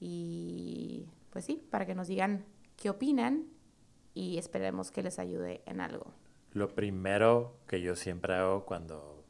[0.00, 3.55] Y pues sí, para que nos digan qué opinan
[4.16, 6.06] y esperemos que les ayude en algo.
[6.52, 9.22] Lo primero que yo siempre hago cuando,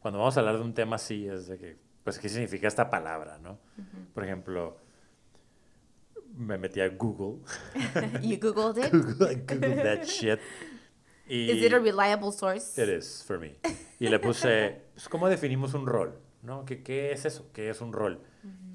[0.00, 2.90] cuando vamos a hablar de un tema así es de que, pues, ¿qué significa esta
[2.90, 3.58] palabra, no?
[4.12, 4.76] Por ejemplo,
[6.36, 7.42] me metí a Google,
[8.22, 8.92] You googled it?
[8.92, 10.38] Google, Google that shit,
[11.26, 12.80] y Is it a reliable source?
[12.80, 13.56] it is for me.
[13.98, 16.20] Y le puse, pues, ¿cómo definimos un rol?
[16.42, 16.66] ¿No?
[16.66, 17.50] ¿Qué, qué es eso?
[17.54, 18.20] ¿Qué es un rol?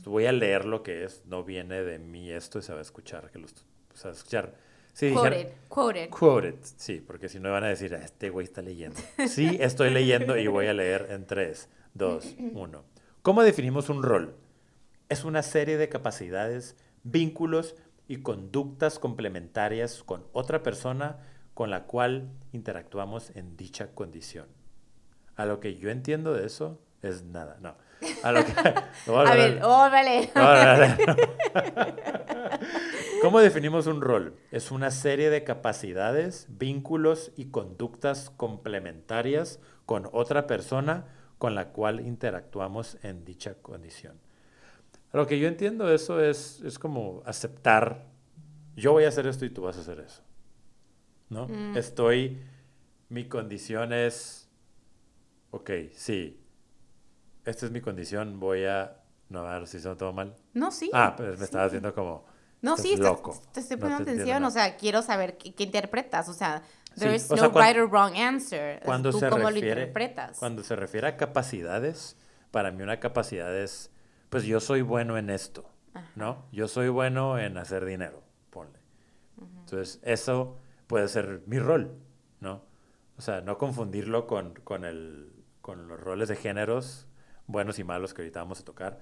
[0.03, 2.81] Voy a leer lo que es, no viene de mí esto y se va a
[2.81, 3.53] escuchar, que los,
[3.93, 4.72] se va a escuchar.
[4.93, 6.09] Sí, dijeron- Quoted, quoted.
[6.09, 8.99] Quoted, sí, porque si no van a decir, "Ah, este güey está leyendo.
[9.27, 12.83] Sí, estoy leyendo y voy a leer en 3, 2, 1.
[13.23, 14.35] ¿Cómo definimos un rol?
[15.09, 17.75] Es una serie de capacidades, vínculos
[18.07, 21.17] y conductas complementarias con otra persona
[21.53, 24.47] con la cual interactuamos en dicha condición.
[25.35, 27.75] A lo que yo entiendo de eso es nada, no.
[28.23, 28.51] A lo que...
[29.11, 30.29] a ver, oh, vale.
[30.35, 30.41] No.
[33.23, 34.35] ¿Cómo definimos un rol?
[34.51, 41.05] Es una serie de capacidades, vínculos y conductas complementarias con otra persona
[41.37, 44.19] con la cual interactuamos en dicha condición.
[45.13, 48.07] Lo que yo entiendo eso es, es como aceptar,
[48.75, 50.21] yo voy a hacer esto y tú vas a hacer eso.
[51.29, 51.47] ¿No?
[51.47, 51.77] Mm.
[51.77, 52.41] Estoy,
[53.07, 54.49] mi condición es,
[55.51, 56.43] ok, sí,
[57.45, 60.35] esta es mi condición, voy a, no, a ver si se todo mal.
[60.53, 60.91] No, sí.
[60.91, 61.43] Ah, pues me sí.
[61.45, 62.32] estaba haciendo como.
[62.63, 63.39] No, estás sí, loco.
[63.51, 66.63] te estoy no poniendo entiendo atención, o sea, quiero saber qué, qué interpretas, o sea,
[66.97, 69.47] there Sí, is o no sea, cuan- right or wrong answer, Cuando tú se cómo
[69.49, 70.39] refiere, lo interpretas.
[70.39, 72.17] cuando se refiere a capacidades,
[72.49, 73.91] para mí una capacidad es,
[74.29, 76.09] pues yo soy bueno en esto, Ajá.
[76.15, 76.45] ¿no?
[76.51, 78.79] Yo soy bueno en hacer dinero, ponle.
[79.59, 81.97] Entonces, eso puede ser mi rol,
[82.39, 82.63] ¿no?
[83.17, 87.07] O sea, no confundirlo con, con, el, con los roles de géneros
[87.47, 89.01] buenos y malos que ahorita vamos a tocar,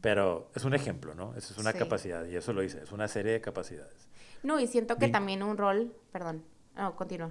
[0.00, 1.34] pero es un ejemplo, ¿no?
[1.36, 1.78] Eso es una Sí.
[1.78, 4.08] capacidad y eso lo hice, es una serie de capacidades.
[4.42, 6.42] No, y siento que Vin- también un rol, perdón,
[6.76, 7.30] no, continúa.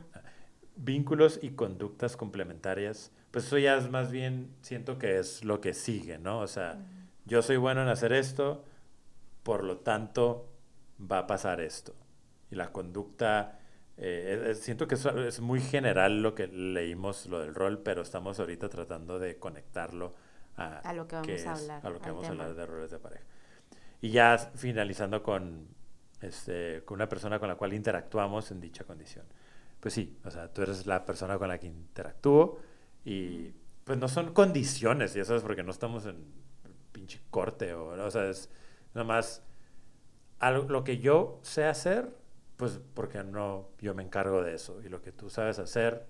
[0.78, 5.73] Vínculos y conductas complementarias, pues eso ya es más bien, siento que es lo que
[5.73, 6.39] sigue, ¿no?
[6.39, 6.78] O sea,
[7.25, 8.65] yo soy bueno en hacer esto,
[9.43, 10.49] por lo tanto
[10.99, 11.93] va a pasar esto.
[12.51, 13.60] Y la conducta,
[13.97, 18.01] eh, es- siento que eso es muy general lo que leímos, lo del rol, pero
[18.01, 20.13] estamos ahorita tratando de conectarlo
[20.58, 22.44] a, A lo que vamos qué a es- hablar, a lo que vamos a tema.
[22.44, 23.24] hablar de roles de pareja.
[24.02, 25.68] Y ya finalizando con,
[26.22, 29.26] este, con una persona con la cual interactuamos en dicha condición.
[29.80, 32.60] Pues sí, o sea, tú eres la persona con la que interactúo
[33.04, 33.52] y
[33.84, 36.24] pues no son condiciones, y eso es porque no estamos en
[36.91, 38.50] pinche corte o, o sea, es
[38.96, 39.44] nada más
[40.39, 42.10] algo, lo que yo sé hacer,
[42.58, 46.06] pues porque no, yo me encargo de eso y lo que tú sabes hacer,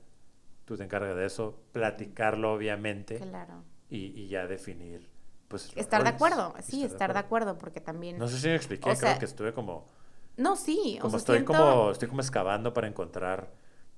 [0.65, 3.63] tú te encargas de eso, platicarlo obviamente Claro.
[3.89, 5.07] Y, y ya definir,
[5.47, 5.71] pues...
[5.75, 8.17] Estar de acuerdo, sí, estar de acuerdo, porque también...
[8.17, 9.87] No sé si me expliqué, O creo que estuve como...
[10.37, 13.53] No, sí, Como o sea, estoy siento como, estoy como excavando para encontrar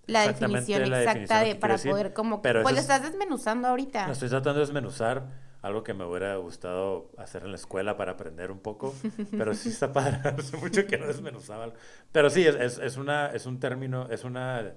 [0.06, 2.42] la definición la exacta definición de, para decir, poder como...
[2.42, 4.06] pero pues lo estás desmenuzando ahorita.
[4.06, 5.26] No, estoy tratando de desmenuzar
[5.62, 8.94] algo que me hubiera gustado hacer en la escuela para aprender un poco,
[9.32, 11.66] pero sí está padre, hace mucho que no desmenuzaba.
[11.66, 11.76] algo.
[12.12, 14.74] Pero sí, es, es, es una, es un término, es una,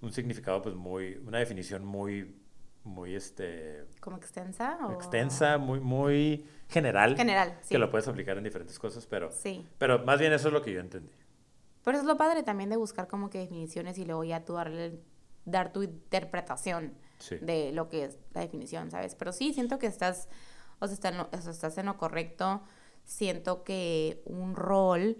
[0.00, 2.34] un significado pues muy, una definición muy,
[2.86, 4.78] muy este, ¿Como extensa?
[4.86, 4.92] O...
[4.92, 7.68] extensa, muy, muy general, General, sí.
[7.70, 9.66] que lo puedes aplicar en diferentes cosas, pero, Sí.
[9.78, 11.12] pero más bien eso es lo que yo entendí.
[11.84, 15.00] Pero es lo padre también de buscar como que definiciones y luego ya tú darle,
[15.44, 17.36] dar tu interpretación Sí.
[17.36, 19.14] de lo que es la definición, ¿sabes?
[19.14, 20.28] Pero sí, siento que estás,
[20.80, 22.62] o sea, está en lo- o sea, estás en lo correcto.
[23.04, 25.16] Siento que un rol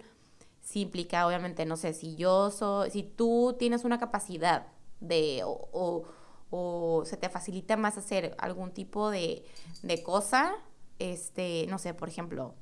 [0.61, 4.67] sí implica, obviamente, no sé, si yo soy, si tú tienes una capacidad
[4.99, 6.03] de, o, o,
[6.49, 9.45] o se te facilita más hacer algún tipo de,
[9.83, 10.55] de cosa,
[10.99, 12.55] este, no sé, por ejemplo,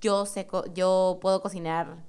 [0.00, 2.04] yo sé, yo puedo cocinar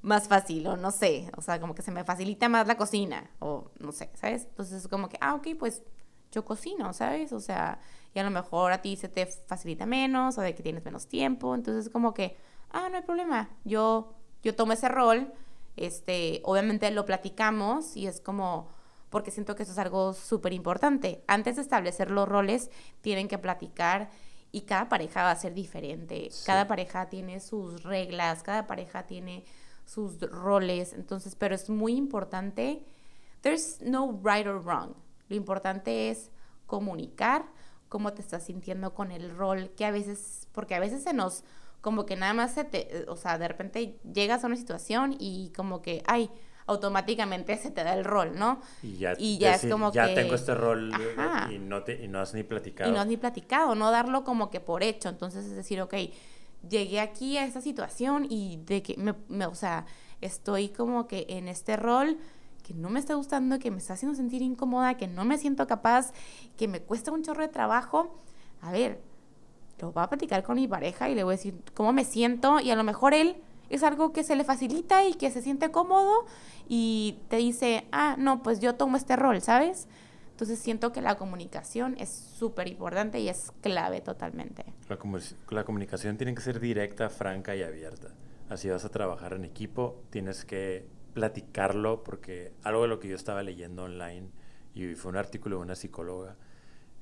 [0.00, 3.30] más fácil o no sé, o sea, como que se me facilita más la cocina
[3.40, 4.44] o no sé, ¿sabes?
[4.44, 5.82] Entonces es como que, ah, ok, pues
[6.30, 7.32] yo cocino, ¿sabes?
[7.32, 7.80] O sea,
[8.14, 11.08] y a lo mejor a ti se te facilita menos o de que tienes menos
[11.08, 12.36] tiempo, entonces es como que,
[12.70, 15.32] ah, no hay problema, yo, yo tomo ese rol,
[15.76, 18.68] este, obviamente lo platicamos y es como,
[19.10, 21.22] porque siento que eso es algo súper importante.
[21.26, 24.10] Antes de establecer los roles, tienen que platicar
[24.52, 26.28] y cada pareja va a ser diferente.
[26.30, 26.44] Sí.
[26.46, 29.44] Cada pareja tiene sus reglas, cada pareja tiene
[29.84, 30.92] sus roles.
[30.92, 32.84] Entonces, pero es muy importante.
[33.40, 34.94] There's no right or wrong.
[35.28, 36.30] Lo importante es
[36.66, 37.46] comunicar
[37.88, 41.42] cómo te estás sintiendo con el rol, que a veces, porque a veces se nos,
[41.80, 45.52] como que nada más se te, o sea, de repente llegas a una situación y
[45.56, 46.30] como que, ay,
[46.68, 48.60] automáticamente se te da el rol, ¿no?
[48.82, 51.50] Y ya, Y ya es decir, como ya que- tengo este rol Ajá.
[51.52, 52.88] y no, te, y no has ni platicado.
[52.90, 55.08] Y no has ni platicado, no darlo como que por hecho.
[55.08, 55.94] Entonces es decir, ok,
[56.68, 59.86] llegué aquí a esta situación y de que, me, me- o sea,
[60.20, 62.18] estoy como que en este rol
[62.66, 65.66] que no me está gustando, que me está haciendo sentir incómoda, que no me siento
[65.66, 66.12] capaz,
[66.58, 68.14] que me cuesta un chorro de trabajo.
[68.60, 69.00] A ver,
[69.80, 72.60] lo voy a platicar con mi pareja y le voy a decir cómo me siento
[72.60, 73.36] y a lo mejor él
[73.70, 76.26] es algo que se le facilita y que se siente cómodo
[76.68, 79.88] y te dice, ah, no, pues yo tomo este rol, ¿sabes?
[80.30, 84.64] Entonces siento que la comunicación es súper importante y es clave totalmente.
[84.88, 88.14] La, comu- la comunicación tiene que ser directa, franca y abierta.
[88.48, 93.16] Así vas a trabajar en equipo, tienes que platicarlo porque algo de lo que yo
[93.16, 94.30] estaba leyendo online
[94.74, 96.36] y fue un artículo de una psicóloga,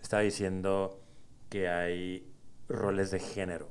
[0.01, 1.03] estaba diciendo
[1.51, 2.27] que hay
[2.69, 3.69] roles de género.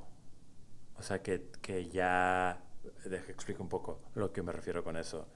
[0.97, 2.61] O sea, que, que ya...
[3.05, 5.27] Deja explico un poco lo que me refiero con eso.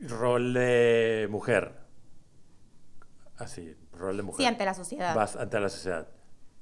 [0.00, 1.72] Rol de mujer.
[3.38, 4.38] Así, rol de mujer.
[4.38, 5.14] Sí, ante la sociedad.
[5.14, 6.08] Vas ante la sociedad.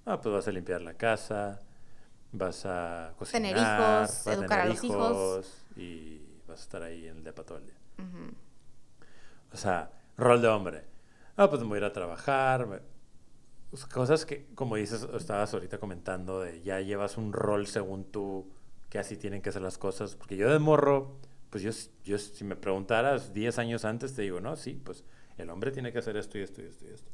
[0.06, 1.62] Ah, pues vas a limpiar la casa,
[2.32, 5.64] vas a cocinar, Tener hijos, vas educar a tener los hijos.
[5.76, 7.78] y vas a estar ahí en el depa todo el día.
[7.98, 8.34] Ujú.
[9.52, 10.84] O sea, rol de hombre.
[11.36, 12.66] Ah, pues me voy a ir a trabajar.
[12.66, 12.80] me-
[13.70, 18.52] pues, Cosas que, como dices, estabas ahorita comentando, de ya llevas un rol según tú,
[18.94, 20.14] que así tienen que ser las cosas.
[20.14, 21.16] Porque yo de morro,
[21.50, 21.72] pues yo,
[22.04, 25.02] yo si me preguntaras 10 años antes, te digo, no, sí, pues
[25.36, 27.10] el hombre tiene que hacer esto y esto y esto y esto.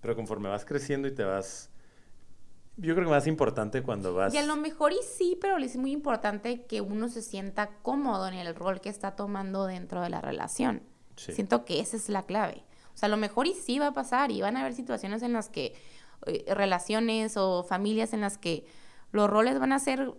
[0.00, 1.68] Pero conforme vas creciendo y te vas...
[2.78, 4.32] Yo creo que más importante cuando vas...
[4.32, 8.26] Y a lo mejor y sí, pero es muy importante que uno se sienta cómodo
[8.26, 10.82] en el rol que está tomando dentro de la relación.
[11.16, 11.32] Sí.
[11.34, 12.64] Siento que esa es la clave.
[12.94, 15.22] O sea, a lo mejor y sí va a pasar y van a haber situaciones
[15.22, 15.74] en las que
[16.24, 18.64] eh, relaciones o familias en las que
[19.12, 20.12] los roles van a ser,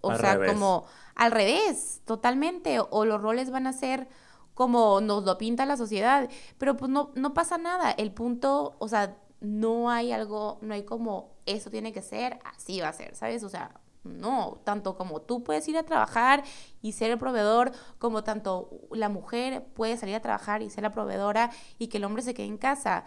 [0.00, 0.52] o, sea, revés.
[0.52, 4.08] como al revés, totalmente, o los roles van a ser
[4.54, 7.90] como nos lo pinta la sociedad, pero pues no, no pasa nada.
[7.92, 12.80] El punto, o sea, no hay algo, no hay como eso tiene que ser, así
[12.80, 13.42] va a ser, ¿sabes?
[13.42, 16.42] O sea, no, tanto como tú puedes ir a trabajar
[16.80, 20.90] y ser el proveedor, como tanto la mujer puede salir a trabajar y ser la
[20.90, 23.04] proveedora y que el hombre se quede en casa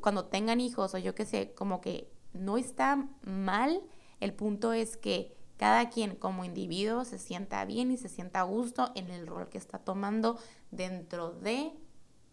[0.00, 3.82] cuando tengan hijos o yo qué sé, como que no está mal,
[4.20, 8.42] el punto es que cada quien como individuo se sienta bien y se sienta a
[8.42, 10.36] gusto en el rol que está tomando
[10.72, 11.70] dentro de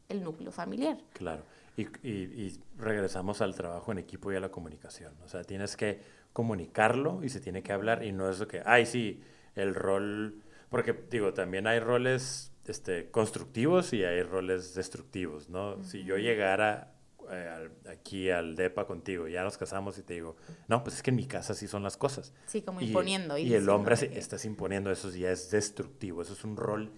[0.07, 0.97] el núcleo familiar.
[1.13, 1.43] Claro.
[1.77, 2.09] Y, y-
[2.47, 5.13] y regresamos al trabajo en equipo y a la comunicación.
[5.23, 6.01] O sea, tienes que
[6.33, 9.21] comunicarlo y se tiene que hablar y no es lo que, ay, sí,
[9.55, 15.83] el rol, porque digo, también hay roles este, constructivos y hay roles destructivos, ¿no?
[15.83, 16.95] Si yo llegara
[17.31, 20.35] eh, al- aquí al DEPA contigo, ya nos casamos y te digo,
[20.67, 22.33] no, pues es que en mi casa sí son las cosas.
[22.47, 23.37] Sí, como Y- imponiendo.
[23.37, 26.91] Y, el diciendo hombre que- estás imponiendo eso ya es destructivo, eso es un rol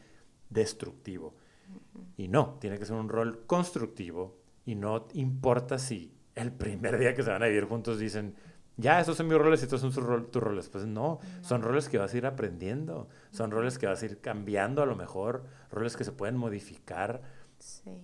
[0.50, 1.36] destructivo.
[2.18, 7.14] Y no, tiene que ser un rol constructivo y no importa si el primer día
[7.14, 8.36] que se van a vivir juntos dicen,
[8.78, 10.70] ya, esos son mis roles y estos son sus tus roles.
[10.70, 14.20] Pues no, son roles que vas a ir aprendiendo, son roles que vas a ir
[14.22, 17.22] cambiando a lo mejor, roles que se pueden modificar,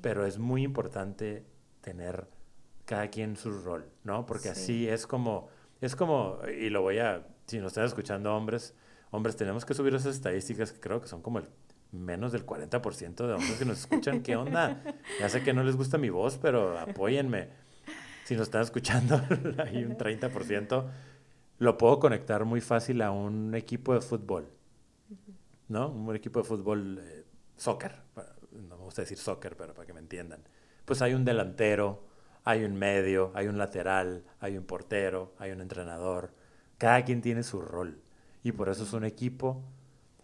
[0.02, 1.46] pero es muy importante
[1.88, 2.28] tener
[2.84, 4.26] cada quien su rol, ¿no?
[4.26, 5.48] Porque así es como,
[5.80, 8.74] es como, y lo voy a, si nos están escuchando hombres,
[9.12, 11.48] hombres, tenemos que subir esas estadísticas que creo que son como el
[11.94, 14.22] menos del 40% de hombres que nos escuchan.
[14.22, 14.84] ¿Qué onda?
[15.18, 17.48] Ya sé que no les gusta mi voz, pero apóyenme.
[18.26, 19.16] Si nos están escuchando,
[19.60, 20.86] hay un 30%.
[21.60, 24.50] Lo puedo conectar muy fácil a un equipo de fútbol,
[25.70, 25.88] ¿no?
[25.88, 27.24] Un equipo de fútbol, eh,
[27.56, 27.94] soccer.
[28.52, 30.44] No me gusta decir soccer, pero para que me entiendan.
[30.88, 32.02] Pues hay un delantero,
[32.46, 36.34] hay un medio, hay un lateral, hay un portero, hay un entrenador.
[36.78, 38.00] Cada quien tiene su rol.
[38.42, 39.62] Y por eso es un equipo.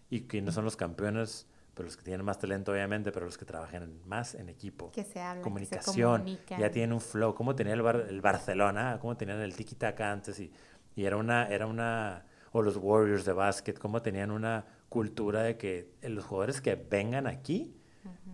[0.08, 3.44] Y quienes son los campeones, pero los que tienen más talento obviamente, pero los que
[3.44, 4.90] trabajan más en equipo.
[4.90, 9.42] Que se hablan, Comunicación, ya tienen un flow, como tenía el, el Barcelona, como tenían
[9.42, 10.50] el tiki-taka antes y,
[10.96, 15.58] y, era una, era una, o los Warriors de básquet, como tenían una cultura de
[15.58, 17.76] que los jugadores que vengan aquí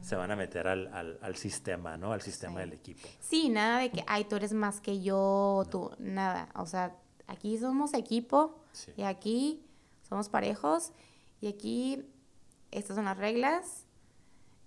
[0.01, 2.13] se van a meter al, al, al, sistema, ¿no?
[2.13, 3.09] Al sistema del equipo.
[3.21, 7.59] Sí, nada de que, ay, tú eres más que yo, tú, nada, o sea, aquí
[7.59, 8.59] somos equipo
[8.97, 9.63] y aquí
[10.09, 10.93] somos parejos
[11.41, 12.05] y aquí
[12.71, 13.87] estas son las reglas,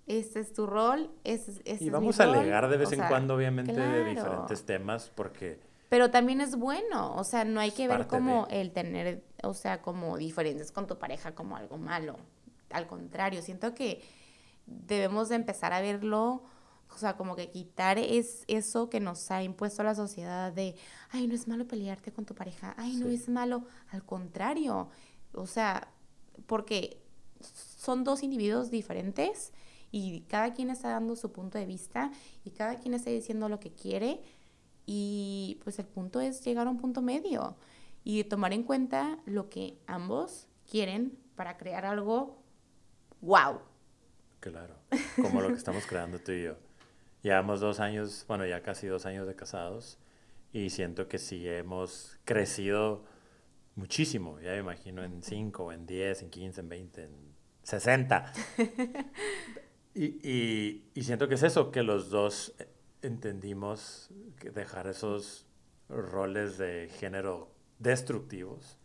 [0.08, 3.74] este es tu rol, este, este y vamos a alegar de vez en cuando, obviamente,
[3.74, 5.60] de diferentes temas, porque...
[5.90, 9.82] Pero también es bueno, o sea, no hay que ver como el tener, o sea,
[9.82, 12.18] como diferencias con tu pareja como algo malo.
[12.72, 14.02] Al contrario, siento que
[14.66, 16.44] debemos de empezar a verlo,
[16.94, 20.76] o sea, como que quitar es eso que nos ha impuesto la sociedad de,
[21.10, 24.90] ay, no es malo pelearte con tu pareja, ay, no es malo, al contrario,
[25.34, 25.92] o sea,
[26.48, 27.02] porque
[27.40, 29.54] son dos individuos diferentes
[29.92, 32.12] y cada quien está dando su punto de vista
[32.44, 34.22] y cada quien está diciendo lo que quiere
[34.86, 37.56] y pues el punto es llegar a un punto medio
[38.04, 42.38] y tomar en cuenta lo que ambos quieren para crear algo
[43.22, 43.60] wow.
[44.44, 44.76] Claro,
[45.22, 46.58] como lo que estamos creando tú y yo.
[47.22, 49.98] Llevamos dos años, bueno, ya casi dos años de casados
[50.52, 53.06] y siento que sí hemos crecido
[53.76, 57.12] muchísimo, ya me imagino en 5, en 10, en 15, en 20, en
[57.64, 58.34] 60.
[59.96, 62.54] y, y, siento que es eso, que los dos
[63.02, 64.10] entendimos
[64.42, 65.48] que dejar esos
[65.88, 68.78] roles de género destructivos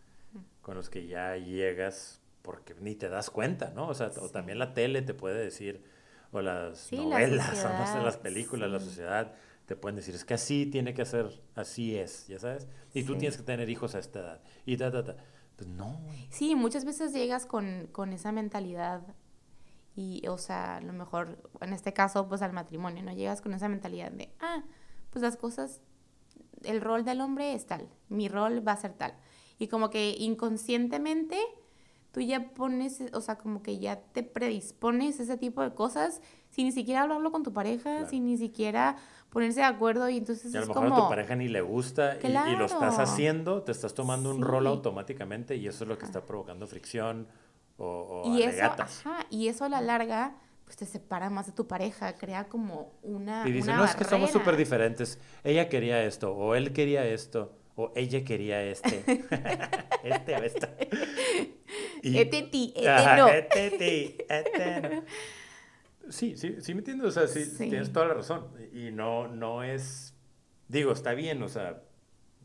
[0.62, 3.88] con los que ya llegas porque ni te das cuenta, ¿no?
[3.88, 5.85] O sea, o también la tele te puede decir,
[6.33, 9.35] o las novelas, o no sé, las películas, la sociedad,
[9.66, 12.68] te pueden decir, es que así tiene que ser, así es, ¿ya sabes?
[12.94, 14.42] Y tú tienes que tener hijos a esta edad.
[14.64, 15.16] Y ta, ta, ta.
[15.57, 16.01] Pues no.
[16.31, 19.03] Sí, muchas veces llegas con, con esa mentalidad
[19.94, 23.12] y, o sea, a lo mejor, en este caso, pues al matrimonio, ¿no?
[23.12, 24.62] Llegas con esa mentalidad de, ah,
[25.11, 25.83] pues las cosas,
[26.62, 29.14] el rol del hombre es tal, mi rol va a ser tal.
[29.59, 31.40] Y como que inconscientemente
[32.12, 36.66] tú ya pones, o sea, como que ya te predispones ese tipo de cosas sin
[36.66, 38.97] ni siquiera hablarlo con tu pareja, sin ni siquiera
[39.31, 42.16] ponerse de acuerdo y entonces y a lo mejor a tu pareja ni le gusta
[42.23, 46.07] y, lo estás haciendo, te estás tomando un rol automáticamente y eso es lo que
[46.07, 47.29] está provocando fricción
[47.77, 51.66] o, y eso, ajá, y eso a la larga pues te separa más de tu
[51.66, 56.35] pareja, crea como una Y dice, no, es que somos súper diferentes, ella quería esto
[56.35, 59.05] o él quería esto o ella quería este,
[60.03, 60.75] este o esta.
[62.03, 63.29] Este ti, este no.
[63.29, 65.03] Este ti, este no.
[66.11, 68.49] Sí, sí, sí me entiendo, o sea, sí, tienes toda la razón.
[68.73, 70.15] Y no, no es,
[70.69, 71.83] digo, está bien, o sea,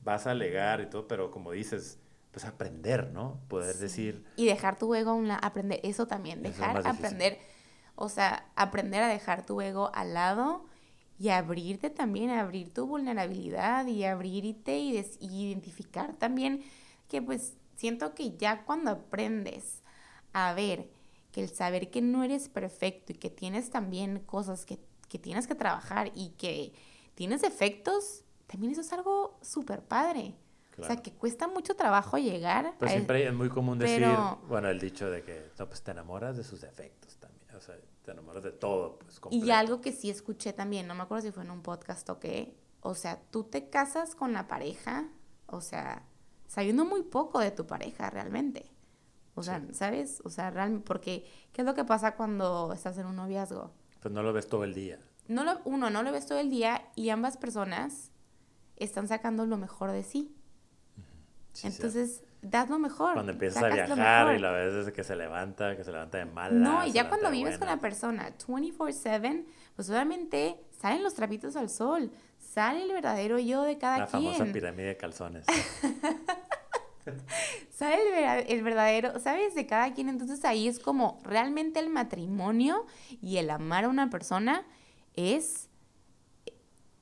[0.04, 1.98] vas a alegar y todo, pero como dices,
[2.32, 3.40] pues aprender, ¿no?
[3.48, 4.26] Poder decir...
[4.36, 7.40] Y dejar tu ego a un lado, aprender, eso también, dejar, aprender,
[7.96, 10.66] o sea, aprender a dejar tu ego al lado
[11.18, 16.64] y abrirte también, abrir tu vulnerabilidad y abrirte y, y identificar también
[17.08, 19.82] que pues siento que ya cuando aprendes
[20.32, 20.90] a ver
[21.34, 24.80] que el saber que no eres perfecto y que tienes también cosas que,
[25.10, 26.72] que tienes que trabajar y que
[27.14, 30.34] tienes defectos, también eso es algo súper padre.
[30.78, 32.74] O sea, que cuesta mucho trabajo llegar.
[32.80, 34.08] Pero siempre es muy común decir,
[34.48, 37.54] bueno, el dicho de que, no, pues te enamoras de sus defectos también.
[37.54, 39.20] O sea, te enamoras de todo, pues.
[39.30, 42.22] Y algo que sí escuché también, no me acuerdo si fue en un podcast o
[42.22, 42.56] qué.
[42.80, 45.10] O sea, tú te casas con la pareja,
[45.48, 46.08] o sea,
[46.54, 48.70] sabiendo muy poco de tu pareja realmente.
[49.34, 50.22] O sea, ¿sabes?
[50.24, 53.72] O sea, realmente, porque ¿qué es lo que pasa cuando estás en un noviazgo?
[54.02, 55.00] Pues no lo ves todo el día.
[55.28, 58.12] No lo, uno, no lo ves todo el día y ambas personas
[58.76, 60.36] están sacando lo mejor de sí.
[61.64, 63.14] Entonces, das lo mejor.
[63.14, 66.54] Cuando empiezas a viajar y la ves que se levanta, que se levanta de mala.
[66.54, 67.76] No, y ya cuando vives con buena.
[67.78, 69.46] la persona 24/7,
[69.76, 74.44] pues obviamente salen los trapitos al sol, sale el verdadero yo de cada La famosa
[74.44, 74.54] quien.
[74.54, 75.46] pirámide de calzones.
[77.70, 79.56] Sale el, el verdadero, ¿sabes?
[79.56, 80.10] De cada quien.
[80.10, 82.86] Entonces ahí es como realmente el matrimonio
[83.22, 84.66] y el amar a una persona
[85.16, 85.70] es,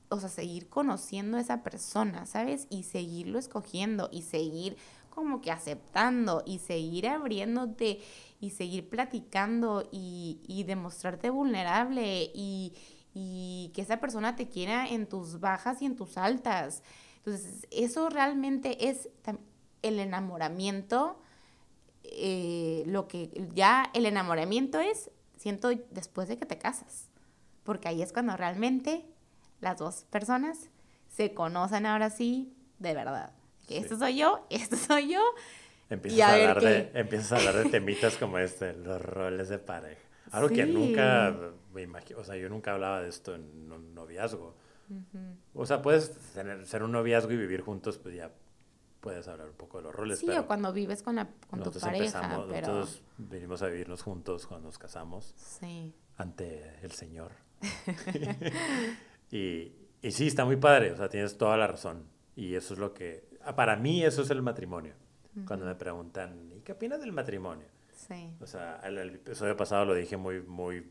[0.08, 2.66] o sea, seguir conociendo a esa persona, ¿sabes?
[2.70, 4.76] Y seguirlo escogiendo y seguir
[5.10, 8.00] como que aceptando y seguir abriéndote
[8.40, 12.72] y seguir platicando y, y demostrarte vulnerable y,
[13.14, 16.82] y que esa persona te quiera en tus bajas y en tus altas.
[17.18, 19.08] Entonces, eso realmente es
[19.82, 21.20] el enamoramiento,
[22.04, 27.08] eh, lo que ya el enamoramiento es, siento, después de que te casas,
[27.64, 29.04] porque ahí es cuando realmente
[29.60, 30.70] las dos personas
[31.08, 33.32] se conocen ahora sí de verdad.
[33.66, 33.80] Que Sí.
[33.82, 35.20] esto soy yo, esto soy yo.
[35.88, 39.58] Empiezas, a a hablar de, empiezas a hablar de temitas como este, los roles de
[39.58, 40.00] pareja.
[40.30, 41.36] Algo que nunca
[41.74, 44.54] me imagino, o sea, yo nunca hablaba de esto en un noviazgo.
[45.54, 48.30] O sea, puedes tener, ser un noviazgo y vivir juntos, pues ya
[49.02, 50.20] puedes hablar un poco de los roles.
[50.20, 52.68] Sí, pero o cuando vives con, la, con tu pareja, pero...
[52.68, 55.92] nosotros venimos a vivirnos juntos cuando nos casamos Sí.
[56.16, 57.32] ante el Señor.
[59.30, 62.04] y, y sí, está muy padre, o sea, tienes toda la razón.
[62.36, 64.94] Y eso es lo que, ah, para mí eso es el matrimonio.
[65.46, 67.66] Cuando me preguntan, ¿y qué opinas del matrimonio?
[67.96, 68.34] Sí.
[68.40, 70.86] O sea, el, el episodio pasado lo dije muy, muy,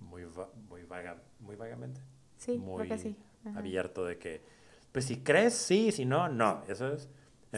[0.00, 0.26] muy,
[0.68, 2.00] muy, vaga, muy vagamente.
[2.36, 3.16] Sí, muy creo que sí.
[3.46, 3.58] Ajá.
[3.58, 4.42] abierto de que,
[4.90, 6.64] pues si crees, sí, si no, no.
[6.66, 7.08] Eso es.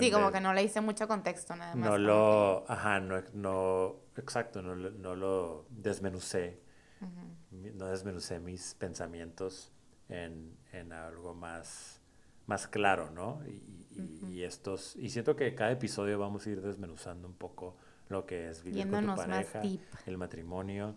[0.01, 1.85] Sí, como vez- que no le hice mucho contexto nada más.
[1.91, 6.61] no lo, ajá, no, no, exacto, no, lo- no lo desmenucé,
[7.51, 9.73] no desmenucé mis pensamientos
[10.09, 12.01] en, en algo más,
[12.47, 13.41] más claro, ¿no?
[13.47, 17.77] Y, y- y estos, y siento que cada episodio vamos a ir desmenuzando un poco
[18.09, 19.63] lo que es vivir con tu Yéndonos pareja,
[20.07, 20.95] el matrimonio.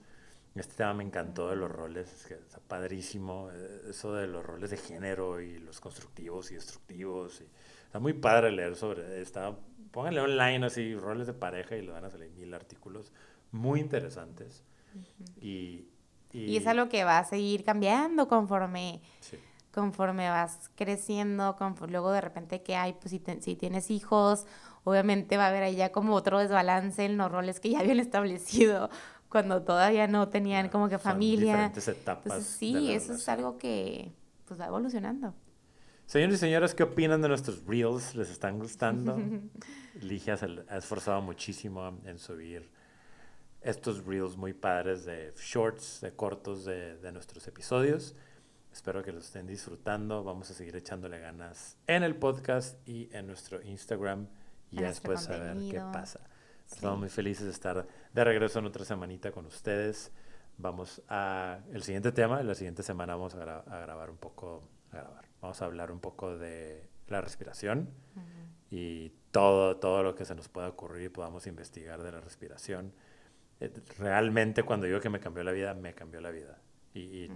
[0.55, 4.43] Este tema me encantó de los roles, es que está padrísimo, eh, eso de los
[4.45, 7.41] roles de género y los constructivos y destructivos.
[7.41, 7.47] y-
[7.89, 9.55] está muy padre leer sobre, está,
[9.91, 13.11] pónganle online así, roles de pareja y le van a salir mil artículos
[13.51, 14.63] muy interesantes.
[15.41, 15.85] y,
[16.33, 19.37] Y es algo que va a seguir cambiando conforme, sí.
[19.73, 24.45] conforme vas creciendo, conforme, luego de repente que hay, pues si, te- si tienes hijos,
[24.83, 28.89] obviamente va a haber allá como otro desbalance en los roles que ya habían establecido
[29.29, 31.41] cuando todavía no tenían Ya, como que son familia.
[31.45, 33.37] diferentes etapas Entonces sí, eso es relación.
[33.39, 34.13] algo que
[34.45, 35.33] pues va evolucionando.
[36.09, 38.15] Señores y señoras, ¿qué opinan de nuestros reels?
[38.15, 39.15] ¿Les están gustando?
[40.01, 42.67] Ligia se ha esforzado muchísimo en subir
[43.61, 48.15] estos reels muy padres de shorts, de cortos de, de nuestros episodios.
[48.73, 50.23] Espero que los estén disfrutando.
[50.23, 54.27] Vamos a seguir echándole ganas en el podcast y en nuestro Instagram
[54.71, 55.91] y después a ver qué contenido.
[55.91, 56.21] pasa.
[56.65, 56.75] Sí.
[56.77, 60.11] Estamos muy felices de estar de regreso en otra semanita con ustedes.
[60.57, 62.41] Vamos a el siguiente tema.
[62.41, 65.28] La siguiente semana vamos a, gra- a grabar un poco, a grabar.
[65.41, 67.89] Vamos a hablar un poco de la respiración
[68.71, 72.91] y todo, todo lo que se nos pueda ocurrir y podamos investigar de la respiración.
[73.59, 76.59] Eh, Realmente cuando digo que me cambió la vida, me cambió la vida.
[76.93, 77.31] Y, y-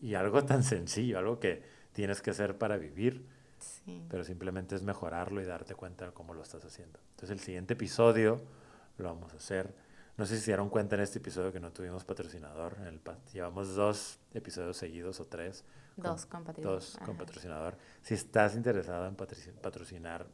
[0.00, 1.62] y algo tan sencillo, algo que
[1.92, 3.26] tienes que hacer para vivir,
[3.58, 4.04] Sí.
[4.10, 6.98] pero simplemente es mejorarlo y darte cuenta de cómo lo estás haciendo.
[7.10, 8.42] Entonces el siguiente episodio
[8.98, 9.72] lo vamos a hacer.
[10.16, 12.76] No sé si se dieron cuenta en este episodio que no tuvimos patrocinador.
[12.80, 13.00] En el
[13.32, 15.64] llevamos dos episodios seguidos o tres.
[15.96, 16.80] Dos con patrocinador.
[16.80, 17.76] Dos con patrocinador.
[18.02, 20.26] Si estás interesado en patroci- patrocinar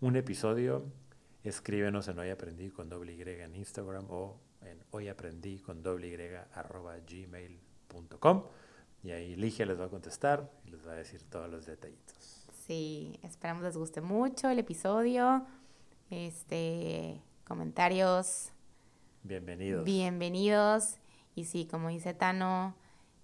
[0.00, 0.84] un episodio,
[1.44, 6.08] escríbenos en Hoy Aprendí con doble Y en Instagram o en Hoy Aprendí con doble
[6.08, 8.44] Y arroba gmail.com
[9.04, 12.46] y ahí Ligia les va a contestar y les va a decir todos los detallitos.
[12.66, 15.44] Sí, esperamos les guste mucho el episodio.
[16.08, 18.50] Este, comentarios,
[19.24, 19.84] Bienvenidos.
[19.84, 20.96] bienvenidos.
[21.34, 22.76] Y sí, como dice Tano,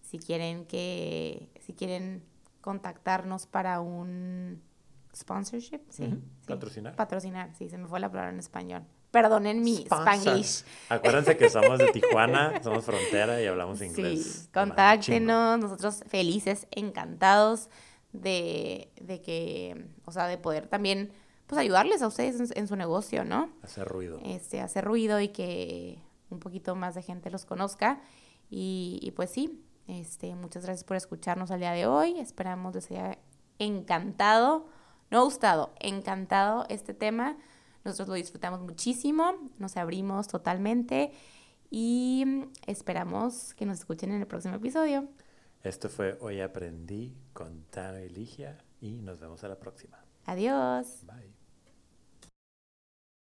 [0.08, 2.24] si quieren que, si quieren
[2.62, 4.62] contactarnos para un
[5.14, 6.18] sponsorship, sí.
[6.46, 6.96] Patrocinar.
[6.96, 8.84] Patrocinar, sí, se me fue la palabra en español.
[9.10, 10.64] Perdonen mi spanglish.
[10.88, 14.24] Acuérdense que somos de Tijuana, somos frontera y hablamos inglés.
[14.24, 17.68] Sí, contáctenos, nosotros felices, encantados
[18.12, 21.10] de, de que, o sea, de poder también,
[21.46, 23.50] pues ayudarles a ustedes en, en su negocio, ¿no?
[23.62, 24.20] Hacer ruido.
[24.24, 25.98] Este, hacer ruido y que
[26.30, 28.00] un poquito más de gente los conozca.
[28.50, 32.18] Y, y pues sí, este, muchas gracias por escucharnos al día de hoy.
[32.20, 33.18] Esperamos les haya
[33.58, 34.66] encantado,
[35.10, 37.36] no gustado, encantado este tema.
[37.84, 41.12] Nosotros lo disfrutamos muchísimo, nos abrimos totalmente
[41.70, 45.08] y esperamos que nos escuchen en el próximo episodio.
[45.62, 49.98] Esto fue Hoy Aprendí con Tano y Ligia y nos vemos a la próxima.
[50.26, 51.04] Adiós.
[51.06, 51.37] Bye.